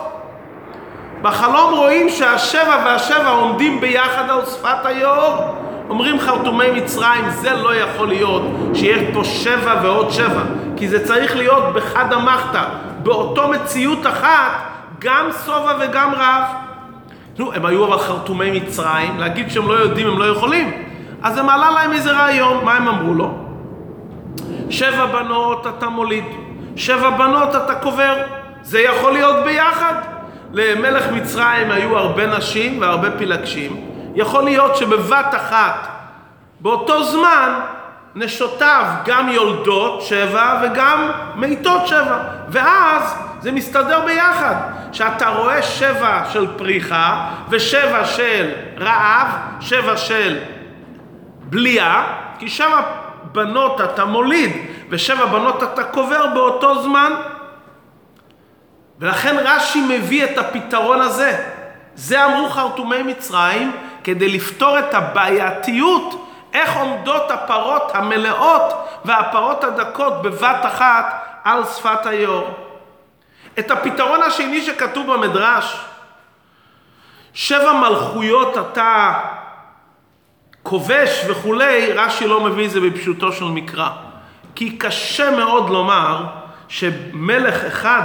בחלום 1.22 1.74
רואים 1.74 2.08
שהשבע 2.08 2.82
והשבע 2.84 3.28
עומדים 3.28 3.80
ביחד 3.80 4.30
על 4.30 4.46
שפת 4.46 4.86
היאור. 4.86 5.54
אומרים 5.88 6.20
חרטומי 6.20 6.70
מצרים, 6.70 7.30
זה 7.30 7.54
לא 7.54 7.74
יכול 7.74 8.08
להיות 8.08 8.42
שיש 8.74 9.02
פה 9.14 9.24
שבע 9.24 9.74
ועוד 9.82 10.10
שבע, 10.10 10.42
כי 10.76 10.88
זה 10.88 11.06
צריך 11.06 11.36
להיות 11.36 11.64
בחד 11.74 12.12
המחתא, 12.12 12.62
באותו 13.04 13.48
מציאות 13.48 14.06
אחת, 14.06 14.50
גם 14.98 15.28
שובע 15.44 15.72
וגם 15.80 16.12
רב. 16.14 16.44
נו, 17.38 17.52
הם 17.52 17.66
היו 17.66 17.84
אבל 17.84 17.98
חרטומי 17.98 18.60
מצרים, 18.60 19.18
להגיד 19.18 19.50
שהם 19.50 19.68
לא 19.68 19.74
יודעים, 19.74 20.06
הם 20.06 20.18
לא 20.18 20.24
יכולים. 20.24 20.72
אז 21.22 21.34
זה 21.34 21.42
מעלה 21.42 21.70
להם 21.70 21.92
איזה 21.92 22.12
רעיון, 22.12 22.64
מה 22.64 22.74
הם 22.74 22.88
אמרו 22.88 23.14
לו? 23.14 23.38
שבע 24.70 25.06
בנות 25.06 25.66
אתה 25.66 25.88
מוליד, 25.88 26.24
שבע 26.76 27.10
בנות 27.10 27.48
אתה 27.56 27.74
קובר, 27.74 28.16
זה 28.62 28.80
יכול 28.80 29.12
להיות 29.12 29.44
ביחד. 29.44 29.94
למלך 30.52 31.04
מצרים 31.12 31.70
היו 31.70 31.98
הרבה 31.98 32.36
נשים 32.36 32.80
והרבה 32.80 33.10
פילגשים. 33.10 33.90
יכול 34.14 34.44
להיות 34.44 34.76
שבבת 34.76 35.34
אחת, 35.34 35.88
באותו 36.60 37.04
זמן, 37.04 37.60
נשותיו 38.14 38.84
גם 39.04 39.28
יולדות 39.28 40.02
שבע 40.02 40.60
וגם 40.62 41.10
מיתות 41.34 41.86
שבע. 41.86 42.18
ואז 42.48 43.14
זה 43.40 43.52
מסתדר 43.52 44.00
ביחד. 44.04 44.54
שאתה 44.94 45.28
רואה 45.28 45.62
שבע 45.62 46.22
של 46.32 46.46
פריחה 46.56 47.30
ושבע 47.48 48.04
של 48.04 48.52
רעב, 48.78 49.28
שבע 49.60 49.96
של 49.96 50.38
בליעה, 51.40 52.06
כי 52.38 52.48
שבע 52.48 52.82
בנות 53.32 53.80
אתה 53.80 54.04
מוליד 54.04 54.52
ושבע 54.90 55.26
בנות 55.26 55.62
אתה 55.62 55.84
קובר 55.84 56.26
באותו 56.34 56.82
זמן. 56.82 57.12
ולכן 58.98 59.36
רש"י 59.44 59.80
מביא 59.80 60.24
את 60.24 60.38
הפתרון 60.38 61.00
הזה. 61.00 61.44
זה 61.94 62.24
אמרו 62.24 62.48
חרטומי 62.48 63.02
מצרים 63.02 63.72
כדי 64.04 64.28
לפתור 64.28 64.78
את 64.78 64.94
הבעייתיות 64.94 66.26
איך 66.54 66.76
עומדות 66.76 67.30
הפרות 67.30 67.90
המלאות 67.94 68.88
והפרות 69.04 69.64
הדקות 69.64 70.22
בבת 70.22 70.66
אחת 70.66 71.24
על 71.44 71.64
שפת 71.64 72.06
היאור. 72.06 72.50
את 73.58 73.70
הפתרון 73.70 74.22
השני 74.22 74.62
שכתוב 74.62 75.12
במדרש, 75.12 75.84
שבע 77.34 77.72
מלכויות 77.72 78.56
אתה 78.58 79.12
כובש 80.62 81.24
וכולי, 81.28 81.92
רש"י 81.92 82.26
לא 82.26 82.40
מביא 82.40 82.66
את 82.66 82.70
זה 82.70 82.80
בפשוטו 82.80 83.32
של 83.32 83.44
מקרא. 83.44 83.88
כי 84.54 84.78
קשה 84.78 85.30
מאוד 85.30 85.70
לומר 85.70 86.24
שמלך 86.68 87.64
אחד 87.64 88.02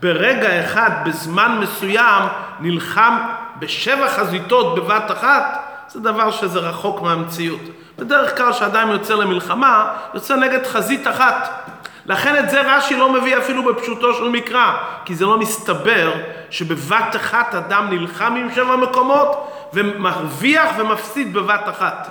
ברגע 0.00 0.64
אחד, 0.64 0.90
בזמן 1.04 1.58
מסוים, 1.60 2.22
נלחם 2.60 3.18
בשבע 3.58 4.08
חזיתות 4.08 4.74
בבת 4.74 5.10
אחת, 5.10 5.67
זה 5.88 6.00
דבר 6.00 6.30
שזה 6.30 6.58
רחוק 6.58 7.02
מהמציאות. 7.02 7.60
בדרך 7.98 8.36
כלל 8.36 8.52
כשאדם 8.52 8.90
יוצא 8.90 9.14
למלחמה, 9.14 9.90
יוצא 10.14 10.36
נגד 10.36 10.66
חזית 10.66 11.08
אחת. 11.08 11.68
לכן 12.06 12.44
את 12.44 12.50
זה 12.50 12.60
רש"י 12.60 12.96
לא 12.96 13.12
מביא 13.12 13.38
אפילו 13.38 13.64
בפשוטו 13.64 14.14
של 14.14 14.28
מקרא, 14.28 14.72
כי 15.04 15.14
זה 15.14 15.26
לא 15.26 15.38
מסתבר 15.38 16.12
שבבת 16.50 17.16
אחת 17.16 17.54
אדם 17.54 17.86
נלחם 17.90 18.34
עם 18.36 18.54
שבע 18.54 18.76
מקומות 18.76 19.52
ומרוויח 19.72 20.70
ומפסיד 20.78 21.32
בבת 21.32 21.68
אחת. 21.68 22.08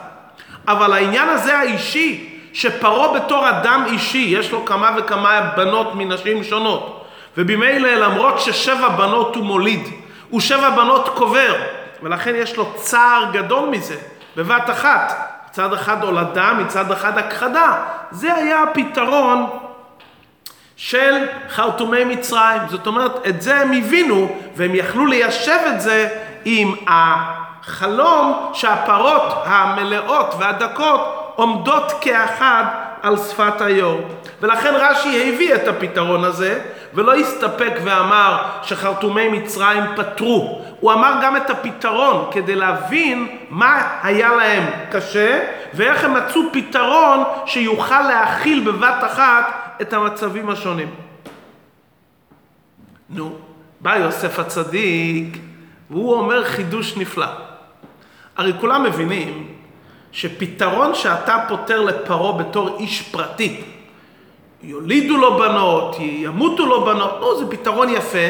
אבל 0.68 0.94
העניין 0.94 1.30
הזה 1.30 1.58
האישי, 1.58 2.40
שפרעה 2.54 3.20
בתור 3.20 3.50
אדם 3.50 3.84
אישי, 3.92 4.28
יש 4.38 4.52
לו 4.52 4.66
כמה 4.66 4.92
וכמה 4.98 5.42
בנות 5.56 5.96
מנשים 5.96 6.44
שונות, 6.44 7.06
ובמילא 7.38 7.90
למרות 7.90 8.40
ששבע 8.40 8.88
בנות 8.88 9.36
הוא 9.36 9.44
מוליד, 9.44 9.88
ושבע 10.34 10.70
בנות 10.70 11.10
קובר, 11.10 11.56
ולכן 12.04 12.36
יש 12.36 12.58
לו 12.58 12.74
צער 12.76 13.26
גדול 13.32 13.70
מזה, 13.70 13.96
בבת 14.36 14.70
אחת. 14.70 15.34
מצד 15.50 15.74
אחד 15.74 16.04
הולדה, 16.04 16.54
מצד 16.54 16.92
אחד 16.92 17.18
הכחדה. 17.18 17.84
זה 18.12 18.34
היה 18.34 18.64
הפתרון 18.64 19.50
של 20.76 21.28
חרטומי 21.50 22.04
מצרים. 22.04 22.62
זאת 22.70 22.88
אומרת, 22.88 23.28
את 23.28 23.42
זה 23.42 23.62
הם 23.62 23.72
הבינו, 23.72 24.30
והם 24.56 24.76
יכלו 24.76 25.06
ליישב 25.06 25.60
את 25.68 25.82
זה 25.82 26.10
עם 26.46 26.76
החלום 26.88 28.50
שהפרות 28.54 29.34
המלאות 29.46 30.36
והדקות 30.40 31.34
עומדות 31.36 31.92
כאחד 32.02 32.66
על 33.02 33.18
שפת 33.18 33.62
היור. 33.62 34.02
ולכן 34.42 34.74
רש"י 34.76 35.34
הביא 35.34 35.56
את 35.56 35.68
הפתרון 35.68 36.24
הזה, 36.24 36.62
ולא 36.94 37.16
הסתפק 37.16 37.74
ואמר 37.84 38.38
שחרטומי 38.64 39.28
מצרים 39.28 39.84
פתרו. 39.96 40.62
הוא 40.80 40.94
אמר 40.94 41.14
גם 41.24 41.38
את 41.38 41.50
הפתרון 41.50 42.28
כדי 42.32 42.56
להבין 42.56 43.38
מה 43.50 44.00
היה 44.04 44.36
להם 44.36 44.64
קשה, 44.92 45.44
ואיך 45.74 46.04
הם 46.04 46.14
מצאו 46.14 46.42
פתרון 46.54 47.24
שיוכל 47.46 48.02
להכיל 48.02 48.72
בבת 48.72 49.04
אחת 49.06 49.76
את 49.82 49.94
המצבים 49.94 50.50
השונים. 50.50 50.90
נו, 53.10 53.36
בא 53.82 53.96
יוסף 53.96 54.40
הצדיק, 54.40 55.38
והוא 55.90 56.14
אומר 56.14 56.44
חידוש 56.46 56.98
נפלא. 56.98 57.28
הרי 58.38 58.54
כולם 58.60 58.84
מבינים 58.84 59.57
שפתרון 60.18 60.96
שאתה 60.96 61.38
פותר 61.48 61.82
לפרעה 61.82 62.32
בתור 62.32 62.78
איש 62.80 63.02
פרטי, 63.02 63.64
יולידו 64.62 65.18
לו 65.18 65.38
בנות, 65.38 65.96
ימותו 66.00 66.66
לו 66.66 66.86
בנות, 66.86 67.20
נו, 67.20 67.40
זה 67.40 67.52
פתרון 67.52 67.90
יפה, 67.90 68.28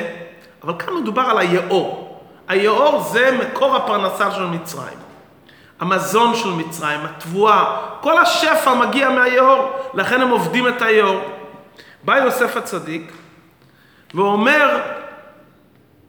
אבל 0.63 0.73
כאן 0.80 0.93
מדובר 0.93 1.21
על 1.21 1.38
היאור. 1.38 2.21
היאור 2.47 3.02
זה 3.02 3.39
מקור 3.41 3.76
הפרנסה 3.76 4.32
של 4.32 4.45
מצרים. 4.45 4.97
המזון 5.80 6.36
של 6.36 6.50
מצרים, 6.50 7.00
התבואה, 7.00 7.78
כל 8.02 8.17
השפע 8.17 8.73
מגיע 8.73 9.10
מהיאור, 9.10 9.71
לכן 9.93 10.21
הם 10.21 10.30
עובדים 10.30 10.67
את 10.67 10.82
היאור. 10.82 11.19
בא 12.04 12.17
יוסף 12.17 12.58
הצדיק 12.58 13.12
ואומר 14.13 14.80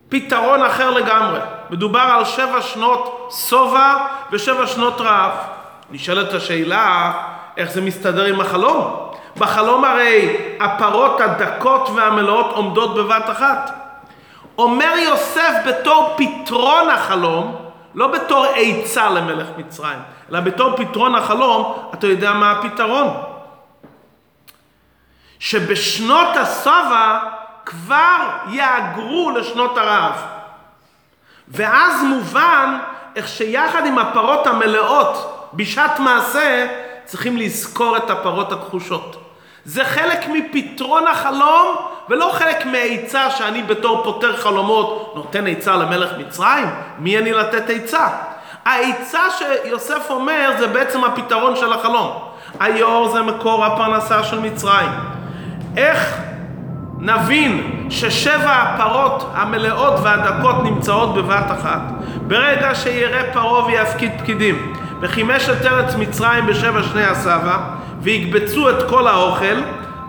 פתרון 0.08 0.62
אחר 0.62 0.90
לגמרי. 0.90 1.40
מדובר 1.70 2.00
על 2.00 2.24
שבע 2.24 2.62
שנות 2.62 3.30
שובע 3.48 3.96
ושבע 4.32 4.66
שנות 4.66 5.00
רעב. 5.00 5.57
נשאלת 5.90 6.34
השאלה, 6.34 7.12
איך 7.56 7.70
זה 7.70 7.80
מסתדר 7.80 8.24
עם 8.24 8.40
החלום? 8.40 9.10
בחלום 9.36 9.84
הרי 9.84 10.36
הפרות 10.60 11.20
הדקות 11.20 11.88
והמלאות 11.94 12.52
עומדות 12.52 12.94
בבת 12.94 13.30
אחת. 13.30 13.70
אומר 14.58 14.94
יוסף 15.04 15.52
בתור 15.66 16.16
פתרון 16.16 16.90
החלום, 16.90 17.56
לא 17.94 18.06
בתור 18.06 18.46
עצה 18.54 19.10
למלך 19.10 19.46
מצרים, 19.56 19.98
אלא 20.30 20.40
בתור 20.40 20.76
פתרון 20.76 21.14
החלום, 21.14 21.90
אתה 21.94 22.06
יודע 22.06 22.32
מה 22.32 22.50
הפתרון? 22.50 23.22
שבשנות 25.38 26.36
השובע 26.36 27.18
כבר 27.64 28.28
יאגרו 28.50 29.30
לשנות 29.30 29.78
הרעב. 29.78 30.22
ואז 31.48 32.02
מובן 32.02 32.78
איך 33.16 33.28
שיחד 33.28 33.86
עם 33.86 33.98
הפרות 33.98 34.46
המלאות 34.46 35.37
בשעת 35.54 35.98
מעשה 35.98 36.66
צריכים 37.04 37.36
לזכור 37.36 37.96
את 37.96 38.10
הפרות 38.10 38.52
הכחושות. 38.52 39.16
זה 39.64 39.84
חלק 39.84 40.18
מפתרון 40.28 41.06
החלום 41.06 41.76
ולא 42.08 42.30
חלק 42.32 42.66
מהעצה 42.66 43.30
שאני 43.30 43.62
בתור 43.62 44.02
פותר 44.04 44.36
חלומות 44.36 45.12
נותן 45.16 45.46
עצה 45.46 45.76
למלך 45.76 46.10
מצרים? 46.18 46.66
מי 46.98 47.18
אני 47.18 47.32
לתת 47.32 47.70
עצה? 47.70 48.08
העצה 48.64 49.20
שיוסף 49.38 50.10
אומר 50.10 50.50
זה 50.58 50.66
בעצם 50.66 51.04
הפתרון 51.04 51.56
של 51.56 51.72
החלום. 51.72 52.18
היאור 52.60 53.08
זה 53.08 53.22
מקור 53.22 53.64
הפרנסה 53.64 54.24
של 54.24 54.40
מצרים. 54.40 54.90
איך 55.76 56.18
נבין 56.98 57.86
ששבע 57.90 58.52
הפרות 58.52 59.30
המלאות 59.34 59.94
והדקות 60.02 60.64
נמצאות 60.64 61.14
בבת 61.14 61.50
אחת. 61.50 61.80
ברגע 62.26 62.74
שירא 62.74 63.22
פרעה 63.32 63.66
ויפקיד 63.66 64.12
פקידים, 64.18 64.72
וחימש 65.00 65.48
את 65.48 65.66
ארץ 65.66 65.94
מצרים 65.94 66.46
בשבע 66.46 66.82
שני 66.82 67.04
הסבא, 67.04 67.58
ויקבצו 68.00 68.70
את 68.70 68.82
כל 68.88 69.06
האוכל, 69.06 69.60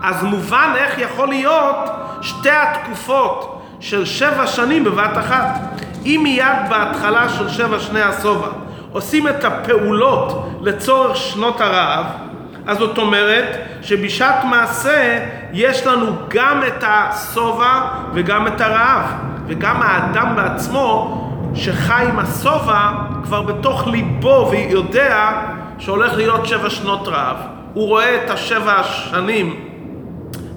אז 0.02 0.24
מובן 0.24 0.72
איך 0.76 0.98
יכול 0.98 1.28
להיות 1.28 1.76
שתי 2.20 2.50
התקופות 2.50 3.62
של 3.80 4.04
שבע 4.04 4.46
שנים 4.46 4.84
בבת 4.84 5.18
אחת. 5.18 5.58
אם 6.06 6.20
מיד 6.22 6.68
בהתחלה 6.70 7.28
של 7.28 7.48
שבע 7.48 7.78
שני 7.78 8.02
השובע 8.02 8.48
עושים 8.92 9.28
את 9.28 9.44
הפעולות 9.44 10.48
לצורך 10.60 11.16
שנות 11.16 11.60
הרעב, 11.60 12.06
אז 12.66 12.78
זאת 12.78 12.98
אומרת 12.98 13.58
שבשעת 13.82 14.44
מעשה 14.44 15.18
יש 15.52 15.86
לנו 15.86 16.12
גם 16.28 16.62
את 16.66 16.84
השובע 16.86 17.80
וגם 18.14 18.46
את 18.46 18.60
הרעב, 18.60 19.04
וגם 19.46 19.82
האדם 19.82 20.36
בעצמו 20.36 21.29
שחי 21.54 22.04
עם 22.08 22.18
השובע 22.18 22.90
כבר 23.24 23.42
בתוך 23.42 23.86
ליבו 23.86 24.48
ויודע 24.50 25.30
שהולך 25.78 26.16
להיות 26.16 26.46
שבע 26.46 26.70
שנות 26.70 27.08
רעב. 27.08 27.36
הוא 27.72 27.88
רואה 27.88 28.24
את 28.24 28.30
השבע 28.30 28.72
השנים 28.72 29.60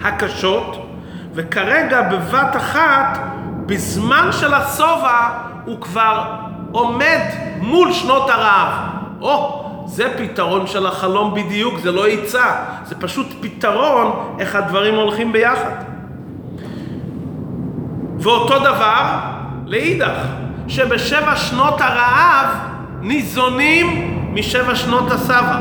הקשות, 0.01 0.88
וכרגע 1.34 2.01
בבת 2.01 2.56
אחת, 2.56 3.19
בזמן 3.65 4.29
של 4.32 4.53
השובע, 4.53 5.29
הוא 5.65 5.82
כבר 5.82 6.23
עומד 6.71 7.19
מול 7.58 7.93
שנות 7.93 8.29
הרעב. 8.29 8.73
או, 9.21 9.63
זה 9.86 10.13
פתרון 10.17 10.67
של 10.67 10.86
החלום 10.86 11.34
בדיוק, 11.34 11.79
זה 11.79 11.91
לא 11.91 12.08
עצה, 12.08 12.56
זה 12.86 12.95
פשוט 12.95 13.27
פתרון 13.41 14.36
איך 14.39 14.56
הדברים 14.56 14.95
הולכים 14.95 15.32
ביחד. 15.32 15.71
ואותו 18.19 18.60
דבר 18.60 19.19
לאידך, 19.65 20.17
שבשבע 20.67 21.36
שנות 21.36 21.82
הרעב 21.82 22.47
ניזונים 23.02 24.19
משבע 24.34 24.76
שנות 24.76 25.12
הסבא. 25.12 25.60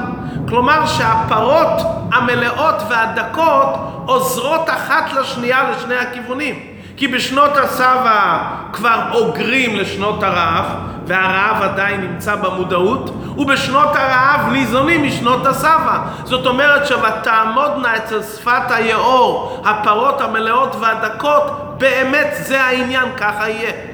כלומר 0.49 0.87
שהפרות 0.87 1.83
המלאות 2.12 2.83
והדקות 2.88 4.03
עוזרות 4.07 4.71
אחת 4.71 5.12
לשנייה 5.12 5.71
לשני 5.71 5.97
הכיוונים. 5.97 6.55
כי 6.97 7.09
בשנות 7.09 7.57
הסבא 7.57 8.43
כבר 8.73 9.01
אוגרים 9.12 9.77
לשנות 9.77 10.23
הרעב, 10.23 10.65
והרעב 11.07 11.62
עדיין 11.62 12.01
נמצא 12.01 12.37
במודעות, 12.37 13.11
ובשנות 13.38 13.97
הרעב 13.97 14.53
ניזונים 14.53 15.07
משנות 15.07 15.47
הסבא. 15.47 15.99
זאת 16.25 16.47
אומרת 16.47 16.87
ש"ותעמודנה 16.87 17.97
אצל 17.97 18.23
שפת 18.23 18.71
היאור 18.71 19.62
הפרות 19.65 20.21
המלאות 20.21 20.77
והדקות", 20.81 21.43
באמת 21.79 22.29
זה 22.33 22.65
העניין, 22.65 23.09
ככה 23.17 23.49
יהיה. 23.49 23.91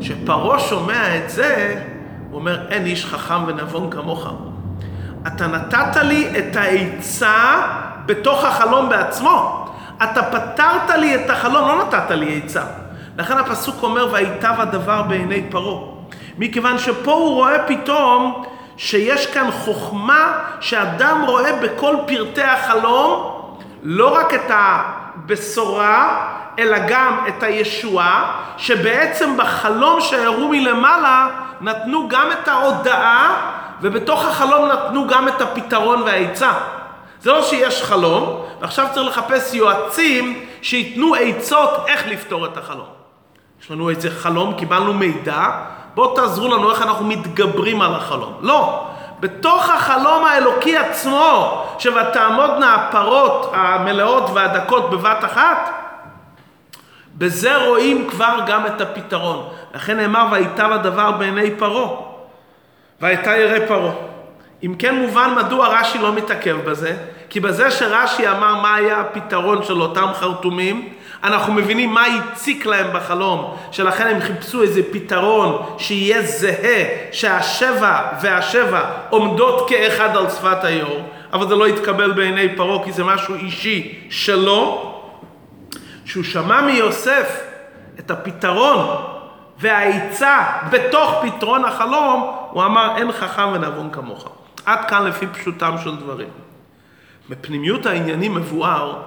כשפרעה 0.00 0.60
שומע 0.60 1.16
את 1.16 1.30
זה, 1.30 1.82
הוא 2.30 2.40
אומר, 2.40 2.68
אין 2.68 2.86
איש 2.86 3.06
חכם 3.06 3.44
ונבון 3.46 3.90
כמוך. 3.90 4.28
אתה 5.26 5.46
נתת 5.46 5.96
לי 5.96 6.38
את 6.38 6.56
העצה 6.56 7.62
בתוך 8.06 8.44
החלום 8.44 8.88
בעצמו. 8.88 9.66
אתה 10.02 10.22
פתרת 10.22 10.90
לי 10.98 11.14
את 11.14 11.30
החלום, 11.30 11.68
לא 11.68 11.84
נתת 11.84 12.10
לי 12.10 12.40
עצה. 12.44 12.62
לכן 13.18 13.38
הפסוק 13.38 13.82
אומר, 13.82 14.12
וייטב 14.12 14.54
הדבר 14.58 15.02
בעיני 15.02 15.42
פרעה. 15.50 15.80
מכיוון 16.38 16.78
שפה 16.78 17.12
הוא 17.12 17.34
רואה 17.34 17.58
פתאום 17.66 18.44
שיש 18.76 19.26
כאן 19.26 19.50
חוכמה 19.50 20.32
שאדם 20.60 21.24
רואה 21.26 21.60
בכל 21.62 21.96
פרטי 22.06 22.42
החלום, 22.42 23.30
לא 23.82 24.14
רק 24.14 24.34
את 24.34 24.50
הבשורה, 25.28 26.28
אלא 26.58 26.78
גם 26.88 27.24
את 27.28 27.42
הישועה, 27.42 28.40
שבעצם 28.56 29.36
בחלום 29.36 30.00
שהראו 30.00 30.48
מלמעלה 30.48 31.28
נתנו 31.60 32.08
גם 32.08 32.28
את 32.32 32.48
ההודעה, 32.48 33.50
ובתוך 33.80 34.24
החלום 34.24 34.68
נתנו 34.68 35.06
גם 35.06 35.28
את 35.28 35.40
הפתרון 35.40 36.02
והעצה. 36.02 36.52
זה 37.22 37.32
לא 37.32 37.42
שיש 37.42 37.82
חלום, 37.82 38.44
ועכשיו 38.60 38.86
צריך 38.94 39.18
לחפש 39.18 39.54
יועצים 39.54 40.44
שייתנו 40.62 41.14
עצות 41.14 41.70
איך 41.86 42.06
לפתור 42.06 42.46
את 42.46 42.56
החלום. 42.56 42.88
יש 43.62 43.70
לנו 43.70 43.90
איזה 43.90 44.10
חלום, 44.10 44.54
קיבלנו 44.54 44.94
מידע, 44.94 45.50
בואו 45.94 46.16
תעזרו 46.16 46.48
לנו 46.48 46.70
איך 46.70 46.82
אנחנו 46.82 47.06
מתגברים 47.06 47.80
על 47.82 47.94
החלום. 47.94 48.34
לא, 48.40 48.86
בתוך 49.20 49.70
החלום 49.70 50.24
האלוקי 50.24 50.76
עצמו, 50.76 51.64
ש"ותעמודנה 51.78 52.74
הפרות 52.74 53.50
המלאות 53.54 54.30
והדקות 54.34 54.90
בבת 54.90 55.24
אחת", 55.24 55.70
בזה 57.14 57.56
רואים 57.56 58.08
כבר 58.10 58.38
גם 58.46 58.66
את 58.66 58.80
הפתרון. 58.80 59.48
לכן 59.74 59.96
נאמר, 59.96 60.26
וייטב 60.30 60.72
הדבר 60.72 61.10
בעיני 61.10 61.50
פרעה, 61.50 61.88
והייתה 63.00 63.36
ירא 63.36 63.66
פרעה. 63.66 63.92
אם 64.62 64.74
כן 64.78 64.94
מובן 64.94 65.34
מדוע 65.36 65.68
רש"י 65.68 65.98
לא 65.98 66.12
מתעכב 66.12 66.56
בזה, 66.64 66.96
כי 67.30 67.40
בזה 67.40 67.70
שרש"י 67.70 68.28
אמר 68.28 68.54
מה 68.54 68.74
היה 68.74 69.00
הפתרון 69.00 69.62
של 69.62 69.80
אותם 69.80 70.06
חרטומים, 70.14 70.88
אנחנו 71.24 71.52
מבינים 71.52 71.94
מה 71.94 72.04
הציק 72.06 72.66
להם 72.66 72.86
בחלום, 72.92 73.56
שלכן 73.70 74.06
הם 74.06 74.20
חיפשו 74.20 74.62
איזה 74.62 74.80
פתרון 74.92 75.62
שיהיה 75.78 76.22
זהה, 76.22 76.84
שהשבע 77.12 78.00
והשבע 78.20 78.82
עומדות 79.10 79.68
כאחד 79.68 80.16
על 80.16 80.30
שפת 80.30 80.64
היאור, 80.64 81.02
אבל 81.32 81.48
זה 81.48 81.54
לא 81.54 81.68
יתקבל 81.68 82.12
בעיני 82.12 82.56
פרעה 82.56 82.84
כי 82.84 82.92
זה 82.92 83.04
משהו 83.04 83.34
אישי 83.34 83.98
שלו. 84.10 84.94
שהוא 86.04 86.24
שמע 86.24 86.60
מיוסף 86.60 87.40
את 87.98 88.10
הפתרון 88.10 88.96
והעצה 89.58 90.38
בתוך 90.70 91.14
פתרון 91.22 91.64
החלום, 91.64 92.34
הוא 92.50 92.64
אמר 92.64 92.94
אין 92.96 93.12
חכם 93.12 93.48
ונבון 93.54 93.90
כמוך. 93.92 94.28
עד 94.66 94.84
כאן 94.88 95.06
לפי 95.06 95.26
פשוטם 95.26 95.74
של 95.84 95.96
דברים. 95.96 96.28
בפנימיות 97.30 97.86
העניינים 97.86 98.34
מבואר 98.34 99.02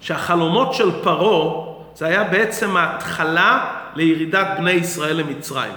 שהחלומות 0.00 0.74
של 0.74 0.90
פרעה 1.02 1.66
זה 1.94 2.06
היה 2.06 2.24
בעצם 2.24 2.76
ההתחלה 2.76 3.64
לירידת 3.94 4.46
בני 4.58 4.70
ישראל 4.70 5.16
למצרים. 5.16 5.72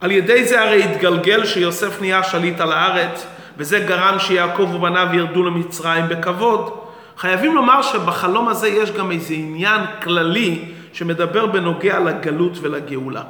על 0.00 0.10
ידי 0.10 0.44
זה 0.44 0.62
הרי 0.62 0.84
התגלגל 0.84 1.46
שיוסף 1.46 2.00
נהיה 2.00 2.22
שליט 2.22 2.60
על 2.60 2.72
הארץ, 2.72 3.26
וזה 3.56 3.80
גרם 3.80 4.18
שיעקב 4.18 4.74
ובניו 4.74 5.08
ירדו 5.12 5.42
למצרים 5.42 6.08
בכבוד. 6.08 6.78
חייבים 7.16 7.54
לומר 7.54 7.82
שבחלום 7.82 8.48
הזה 8.48 8.68
יש 8.68 8.90
גם 8.90 9.10
איזה 9.10 9.34
עניין 9.34 9.80
כללי 10.02 10.64
שמדבר 10.92 11.46
בנוגע 11.46 12.00
לגלות 12.00 12.52
ולגאולה. 12.60 13.22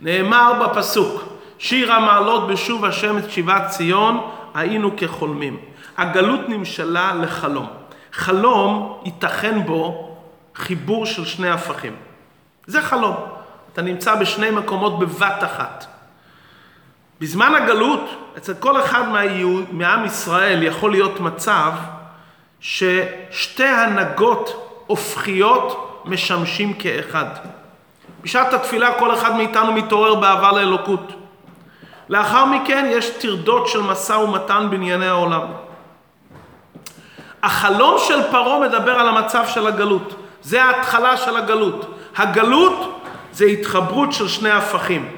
נאמר 0.00 0.52
בפסוק, 0.62 1.22
שיר 1.58 1.92
המעלות 1.92 2.48
בשוב 2.48 2.84
השם 2.84 3.18
את 3.18 3.30
שיבת 3.30 3.62
ציון, 3.68 4.20
היינו 4.54 4.90
כחולמים. 4.96 5.56
הגלות 5.96 6.48
נמשלה 6.48 7.12
לחלום. 7.22 7.79
חלום, 8.12 9.00
ייתכן 9.04 9.66
בו 9.66 10.16
חיבור 10.54 11.06
של 11.06 11.24
שני 11.24 11.50
הפכים. 11.50 11.96
זה 12.66 12.82
חלום. 12.82 13.16
אתה 13.72 13.82
נמצא 13.82 14.14
בשני 14.14 14.50
מקומות 14.50 14.98
בבת 14.98 15.44
אחת. 15.44 15.86
בזמן 17.20 17.54
הגלות, 17.54 18.10
אצל 18.36 18.54
כל 18.54 18.80
אחד 18.80 19.08
מהיהוד, 19.08 19.64
מעם 19.70 20.04
ישראל 20.04 20.62
יכול 20.62 20.90
להיות 20.90 21.20
מצב 21.20 21.72
ששתי 22.60 23.64
הנהגות 23.64 24.70
הופכיות 24.86 26.02
משמשים 26.04 26.74
כאחד. 26.74 27.26
בשעת 28.22 28.52
התפילה 28.52 28.98
כל 28.98 29.14
אחד 29.14 29.36
מאיתנו 29.36 29.72
מתעורר 29.72 30.14
באהבה 30.14 30.52
לאלוקות. 30.52 31.12
לאחר 32.08 32.44
מכן 32.44 32.86
יש 32.90 33.10
טרדות 33.10 33.68
של 33.68 33.80
משא 33.82 34.12
ומתן 34.12 34.66
בענייני 34.70 35.06
העולם. 35.06 35.46
החלום 37.42 37.96
של 37.98 38.22
פרעה 38.30 38.60
מדבר 38.60 38.92
על 38.92 39.08
המצב 39.08 39.44
של 39.46 39.66
הגלות. 39.66 40.14
זה 40.42 40.64
ההתחלה 40.64 41.16
של 41.16 41.36
הגלות. 41.36 41.94
הגלות 42.16 43.02
זה 43.32 43.44
התחברות 43.44 44.12
של 44.12 44.28
שני 44.28 44.50
הפכים. 44.50 45.08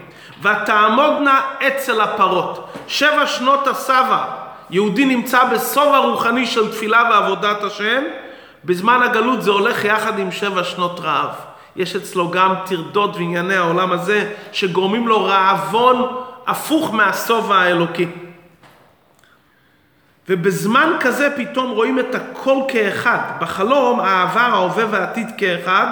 ותעמודנה 0.42 1.40
אצל 1.66 2.00
הפרות. 2.00 2.68
שבע 2.88 3.26
שנות 3.26 3.66
הסבא, 3.66 4.24
יהודי 4.70 5.04
נמצא 5.04 5.44
בסוף 5.44 5.94
הרוחני 5.94 6.46
של 6.46 6.72
תפילה 6.72 7.02
ועבודת 7.10 7.64
השם, 7.64 8.02
בזמן 8.64 9.02
הגלות 9.02 9.42
זה 9.42 9.50
הולך 9.50 9.84
יחד 9.84 10.18
עם 10.18 10.32
שבע 10.32 10.64
שנות 10.64 11.00
רעב. 11.00 11.30
יש 11.76 11.96
אצלו 11.96 12.30
גם 12.30 12.54
טרדות 12.66 13.16
וענייני 13.16 13.54
העולם 13.56 13.92
הזה, 13.92 14.32
שגורמים 14.52 15.08
לו 15.08 15.24
רעבון 15.24 16.06
הפוך 16.46 16.94
מהשובע 16.94 17.56
האלוקי. 17.56 18.06
ובזמן 20.28 20.96
כזה 21.00 21.28
פתאום 21.36 21.70
רואים 21.70 21.98
את 21.98 22.14
הכל 22.14 22.56
כאחד. 22.68 23.18
בחלום 23.40 24.00
העבר, 24.00 24.40
ההווה 24.40 24.84
והעתיד 24.90 25.28
כאחד, 25.38 25.86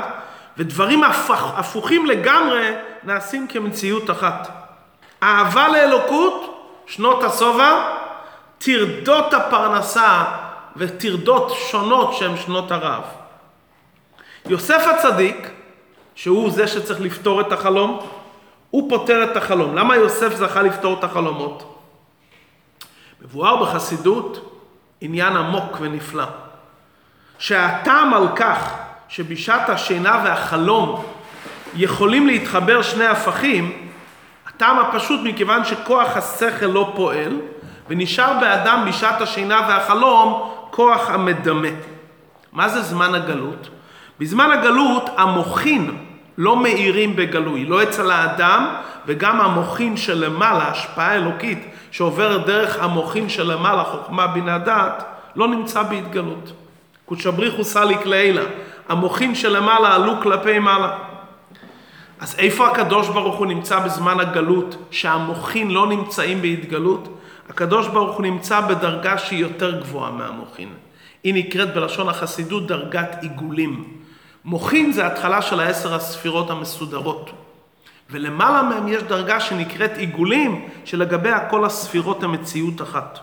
ודברים 0.58 1.04
הפוך, 1.04 1.52
הפוכים 1.56 2.06
לגמרי 2.06 2.70
נעשים 3.02 3.46
כמציאות 3.46 4.10
אחת. 4.10 4.48
אהבה 5.22 5.68
לאלוקות, 5.68 6.66
שנות 6.86 7.24
השובע, 7.24 7.96
טרדות 8.58 9.34
הפרנסה 9.34 10.24
וטרדות 10.76 11.52
שונות 11.70 12.14
שהן 12.14 12.36
שנות 12.36 12.72
הרעב. 12.72 13.02
יוסף 14.46 14.86
הצדיק, 14.86 15.50
שהוא 16.14 16.50
זה 16.50 16.66
שצריך 16.66 17.00
לפתור 17.00 17.40
את 17.40 17.52
החלום, 17.52 18.00
הוא 18.70 18.90
פותר 18.90 19.24
את 19.24 19.36
החלום. 19.36 19.76
למה 19.76 19.96
יוסף 19.96 20.34
זכה 20.34 20.62
לפתור 20.62 20.98
את 20.98 21.04
החלומות? 21.04 21.79
מבואר 23.22 23.56
בחסידות 23.56 24.56
עניין 25.00 25.36
עמוק 25.36 25.76
ונפלא. 25.80 26.24
שהטעם 27.38 28.14
על 28.14 28.26
כך 28.36 28.74
שבשעת 29.08 29.68
השינה 29.68 30.22
והחלום 30.24 31.04
יכולים 31.74 32.26
להתחבר 32.26 32.82
שני 32.82 33.06
הפכים, 33.06 33.88
הטעם 34.46 34.78
הפשוט 34.78 35.20
מכיוון 35.24 35.64
שכוח 35.64 36.16
השכל 36.16 36.66
לא 36.66 36.92
פועל, 36.96 37.40
ונשאר 37.88 38.40
באדם 38.40 38.84
בשעת 38.88 39.20
השינה 39.20 39.60
והחלום 39.68 40.52
כוח 40.70 41.10
המדמה. 41.10 41.68
מה 42.52 42.68
זה 42.68 42.82
זמן 42.82 43.14
הגלות? 43.14 43.68
בזמן 44.20 44.50
הגלות 44.50 45.10
המוחין 45.16 46.09
לא 46.40 46.56
מאירים 46.62 47.16
בגלוי, 47.16 47.64
לא 47.64 47.82
אצל 47.82 48.10
האדם 48.10 48.74
וגם 49.06 49.40
המוחין 49.40 49.96
שלמעלה, 49.96 50.68
השפעה 50.68 51.14
אלוקית 51.14 51.58
שעוברת 51.90 52.46
דרך 52.46 52.82
המוחין 52.82 53.28
שלמעלה, 53.28 53.84
חוכמה 53.84 54.26
בינה 54.26 54.58
דעת, 54.58 55.04
לא 55.36 55.48
נמצא 55.48 55.82
בהתגלות. 55.82 56.52
קודשבריחו 57.06 57.64
סליק 57.64 58.06
לעילה, 58.06 58.42
המוחין 58.88 59.34
שלמעלה 59.34 59.94
עלו 59.94 60.12
כלפי 60.22 60.58
מעלה. 60.58 60.98
אז 62.20 62.34
איפה 62.38 62.68
הקדוש 62.68 63.08
ברוך 63.08 63.36
הוא 63.36 63.46
נמצא 63.46 63.78
בזמן 63.78 64.20
הגלות, 64.20 64.76
שהמוחין 64.90 65.70
לא 65.70 65.86
נמצאים 65.86 66.42
בהתגלות? 66.42 67.18
הקדוש 67.48 67.88
ברוך 67.88 68.16
הוא 68.16 68.22
נמצא 68.22 68.60
בדרגה 68.60 69.18
שהיא 69.18 69.40
יותר 69.40 69.80
גבוהה 69.80 70.10
מהמוחין. 70.10 70.68
היא 71.24 71.34
נקראת 71.34 71.74
בלשון 71.74 72.08
החסידות 72.08 72.66
דרגת 72.66 73.16
עיגולים. 73.20 73.84
מוחין 74.44 74.92
זה 74.92 75.06
התחלה 75.06 75.42
של 75.42 75.60
העשר 75.60 75.94
הספירות 75.94 76.50
המסודרות. 76.50 77.30
ולמעלה 78.10 78.62
מהם 78.62 78.88
יש 78.88 79.02
דרגה 79.02 79.40
שנקראת 79.40 79.96
עיגולים, 79.96 80.68
שלגביה 80.84 81.48
כל 81.48 81.64
הספירות 81.64 82.22
המציאות 82.22 82.82
אחת. 82.82 83.18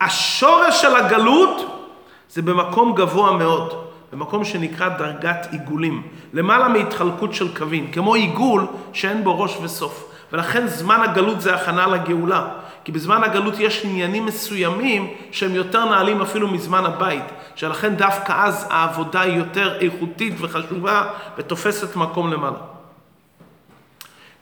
השורש 0.00 0.82
של 0.82 0.96
הגלות 0.96 1.82
זה 2.30 2.42
במקום 2.42 2.94
גבוה 2.94 3.32
מאוד, 3.32 3.84
במקום 4.12 4.44
שנקרא 4.44 4.88
דרגת 4.88 5.46
עיגולים, 5.50 6.02
למעלה 6.32 6.68
מהתחלקות 6.68 7.34
של 7.34 7.56
קווים, 7.56 7.92
כמו 7.92 8.14
עיגול 8.14 8.66
שאין 8.92 9.24
בו 9.24 9.40
ראש 9.40 9.56
וסוף. 9.62 10.12
ולכן 10.32 10.66
זמן 10.66 11.00
הגלות 11.00 11.40
זה 11.40 11.54
הכנה 11.54 11.86
לגאולה. 11.86 12.48
כי 12.86 12.92
בזמן 12.92 13.24
הגלות 13.24 13.54
יש 13.58 13.84
עניינים 13.84 14.26
מסוימים 14.26 15.14
שהם 15.32 15.54
יותר 15.54 15.84
נעלים 15.84 16.22
אפילו 16.22 16.48
מזמן 16.48 16.84
הבית, 16.84 17.24
שלכן 17.54 17.94
דווקא 17.94 18.32
אז 18.36 18.66
העבודה 18.70 19.20
היא 19.20 19.38
יותר 19.38 19.80
איכותית 19.80 20.34
וחשובה 20.38 21.04
ותופסת 21.38 21.96
מקום 21.96 22.32
למעלה. 22.32 22.56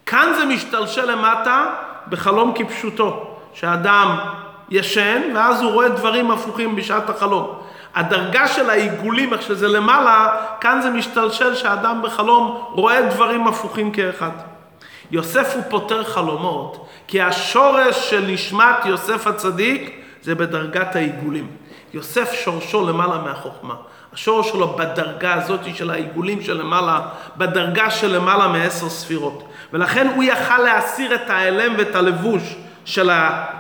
כאן 0.07 0.33
זה 0.37 0.45
משתלשל 0.45 1.11
למטה 1.11 1.75
בחלום 2.09 2.53
כפשוטו, 2.55 3.37
שאדם 3.55 4.17
ישן 4.71 5.23
ואז 5.35 5.63
הוא 5.63 5.73
רואה 5.73 5.89
דברים 5.89 6.31
הפוכים 6.31 6.77
בשעת 6.77 7.11
החלום. 7.11 7.59
הדרגה 7.95 8.49
של 8.49 8.71
העיגולים, 8.71 9.33
איך 9.33 9.43
שזה 9.43 9.69
למעלה, 9.69 10.37
כאן 10.61 10.81
זה 10.83 10.91
משתלשל 10.91 11.55
שאדם 11.55 12.03
בחלום 12.03 12.65
רואה 12.71 13.03
דברים 13.03 13.47
הפוכים 13.47 13.93
כאחד. 13.93 14.54
יוסף 15.15 15.55
הוא 15.55 15.63
פותר 15.69 16.05
חלומות, 16.05 16.87
כי 17.07 17.21
השורש 17.23 18.11
של 18.11 18.25
נשמת 18.27 18.85
יוסף 18.85 19.27
הצדיק 19.27 20.01
זה 20.23 20.35
בדרגת 20.35 20.97
העיגולים. 20.97 21.47
יוסף 21.93 22.33
שורשו 22.33 22.89
למעלה 22.89 23.19
מהחוכמה. 23.19 23.75
השורש 24.13 24.49
שלו 24.49 24.69
בדרגה 24.69 25.35
הזאת 25.35 25.61
של 25.75 25.91
העיגולים 25.91 26.43
שלמעלה, 26.43 27.01
בדרגה 27.37 27.91
של 27.91 28.17
למעלה 28.17 28.49
מעשר 28.49 28.89
ספירות. 28.89 29.49
ולכן 29.73 30.07
הוא 30.15 30.23
יכל 30.23 30.59
להסיר 30.59 31.15
את 31.15 31.31
ההלם 31.31 31.75
ואת 31.79 31.95
הלבוש 31.95 32.43
של 32.85 33.11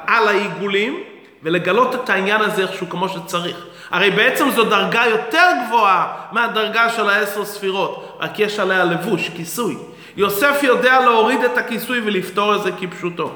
על 0.06 0.28
העיגולים, 0.28 1.00
ולגלות 1.42 1.94
את 1.94 2.10
העניין 2.10 2.40
הזה 2.40 2.62
איכשהו 2.62 2.90
כמו 2.90 3.08
שצריך. 3.08 3.56
הרי 3.90 4.10
בעצם 4.10 4.50
זו 4.50 4.64
דרגה 4.64 5.02
יותר 5.10 5.48
גבוהה 5.66 6.12
מהדרגה 6.32 6.88
של 6.90 7.08
העשר 7.08 7.44
ספירות, 7.44 8.18
רק 8.20 8.38
יש 8.38 8.58
עליה 8.58 8.84
לבוש, 8.84 9.30
כיסוי. 9.36 9.76
יוסף 10.16 10.60
יודע 10.62 11.00
להוריד 11.00 11.44
את 11.44 11.58
הכיסוי 11.58 12.00
ולפתור 12.04 12.56
את 12.56 12.62
זה 12.62 12.70
כפשוטו. 12.72 13.30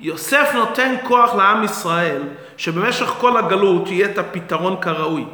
יוסף 0.00 0.50
נותן 0.54 0.94
כוח 1.04 1.34
לעם 1.34 1.64
ישראל 1.64 2.22
שבמשך 2.56 3.06
כל 3.06 3.36
הגלות 3.36 3.88
יהיה 3.88 4.06
את 4.06 4.18
הפתרון 4.18 4.76
כראוי. 4.80 5.24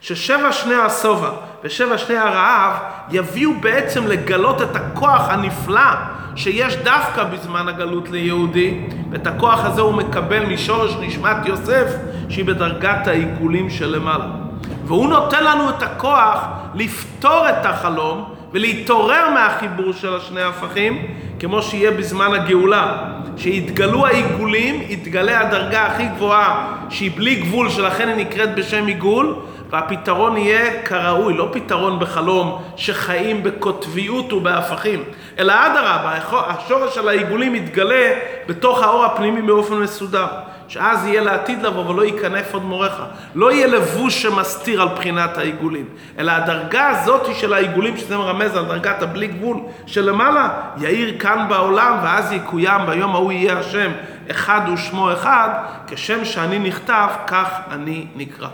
ששבע 0.00 0.52
שני 0.52 0.74
השובע 0.74 1.30
ושבע 1.64 1.98
שני 1.98 2.16
הרעב 2.16 2.72
יביאו 3.10 3.50
בעצם 3.60 4.06
לגלות 4.06 4.62
את 4.62 4.76
הכוח 4.76 5.28
הנפלא 5.28 5.90
שיש 6.36 6.76
דווקא 6.76 7.24
בזמן 7.24 7.68
הגלות 7.68 8.10
ליהודי, 8.10 8.80
ואת 9.10 9.26
הכוח 9.26 9.64
הזה 9.64 9.80
הוא 9.80 9.94
מקבל 9.94 10.46
משורש 10.46 10.96
נשמת 11.00 11.36
יוסף 11.46 11.86
שהיא 12.28 12.44
בדרגת 12.44 13.06
העיגולים 13.06 13.70
שלמעלה. 13.70 14.26
והוא 14.84 15.08
נותן 15.08 15.44
לנו 15.44 15.70
את 15.70 15.82
הכוח 15.82 16.38
לפתור 16.74 17.48
את 17.48 17.66
החלום 17.66 18.35
ולהתעורר 18.56 19.30
מהחיבור 19.30 19.92
של 19.92 20.16
השני 20.16 20.42
הפכים, 20.42 21.06
כמו 21.38 21.62
שיהיה 21.62 21.90
בזמן 21.90 22.34
הגאולה. 22.34 22.96
שיתגלו 23.36 24.06
העיגולים, 24.06 24.82
יתגלה 24.88 25.40
הדרגה 25.40 25.86
הכי 25.86 26.06
גבוהה, 26.06 26.76
שהיא 26.90 27.10
בלי 27.16 27.34
גבול, 27.34 27.70
שלכן 27.70 28.08
היא 28.08 28.16
נקראת 28.16 28.54
בשם 28.54 28.86
עיגול, 28.86 29.34
והפתרון 29.70 30.36
יהיה 30.36 30.82
כראוי, 30.82 31.34
לא 31.34 31.48
פתרון 31.52 31.98
בחלום 31.98 32.62
שחיים 32.76 33.42
בקוטביות 33.42 34.32
ובהפכים, 34.32 35.04
אלא 35.38 35.52
אדרבה, 35.52 36.18
השורש 36.32 36.94
של 36.94 37.08
העיגולים 37.08 37.54
יתגלה 37.54 38.12
בתוך 38.48 38.82
האור 38.82 39.04
הפנימי 39.04 39.42
באופן 39.42 39.74
מסודר. 39.74 40.26
שאז 40.68 41.06
יהיה 41.06 41.20
לעתיד 41.20 41.62
לבוא 41.62 41.86
ולא 41.90 42.04
ייכנף 42.04 42.54
עוד 42.54 42.64
מורך. 42.64 43.02
לא 43.34 43.52
יהיה 43.52 43.66
לבוש 43.66 44.22
שמסתיר 44.22 44.82
על 44.82 44.88
בחינת 44.88 45.38
העיגולים, 45.38 45.84
אלא 46.18 46.32
הדרגה 46.32 46.88
הזאת 46.88 47.36
של 47.36 47.52
העיגולים, 47.52 47.96
שזה 47.96 48.16
מרמז 48.16 48.56
על 48.56 48.64
דרגת 48.64 49.02
הבלי 49.02 49.26
גבול 49.26 49.56
שלמעלה, 49.86 50.48
יאיר 50.76 51.18
כאן 51.18 51.46
בעולם, 51.48 51.98
ואז 52.02 52.32
יקוים 52.32 52.86
ביום 52.86 53.14
ההוא 53.14 53.32
יהיה 53.32 53.58
השם, 53.58 53.90
אחד 54.30 54.60
ושמו 54.74 55.12
אחד, 55.12 55.48
כשם 55.86 56.24
שאני 56.24 56.58
נכתב, 56.58 57.08
כך 57.26 57.48
אני 57.70 58.06
נקרא. 58.16 58.48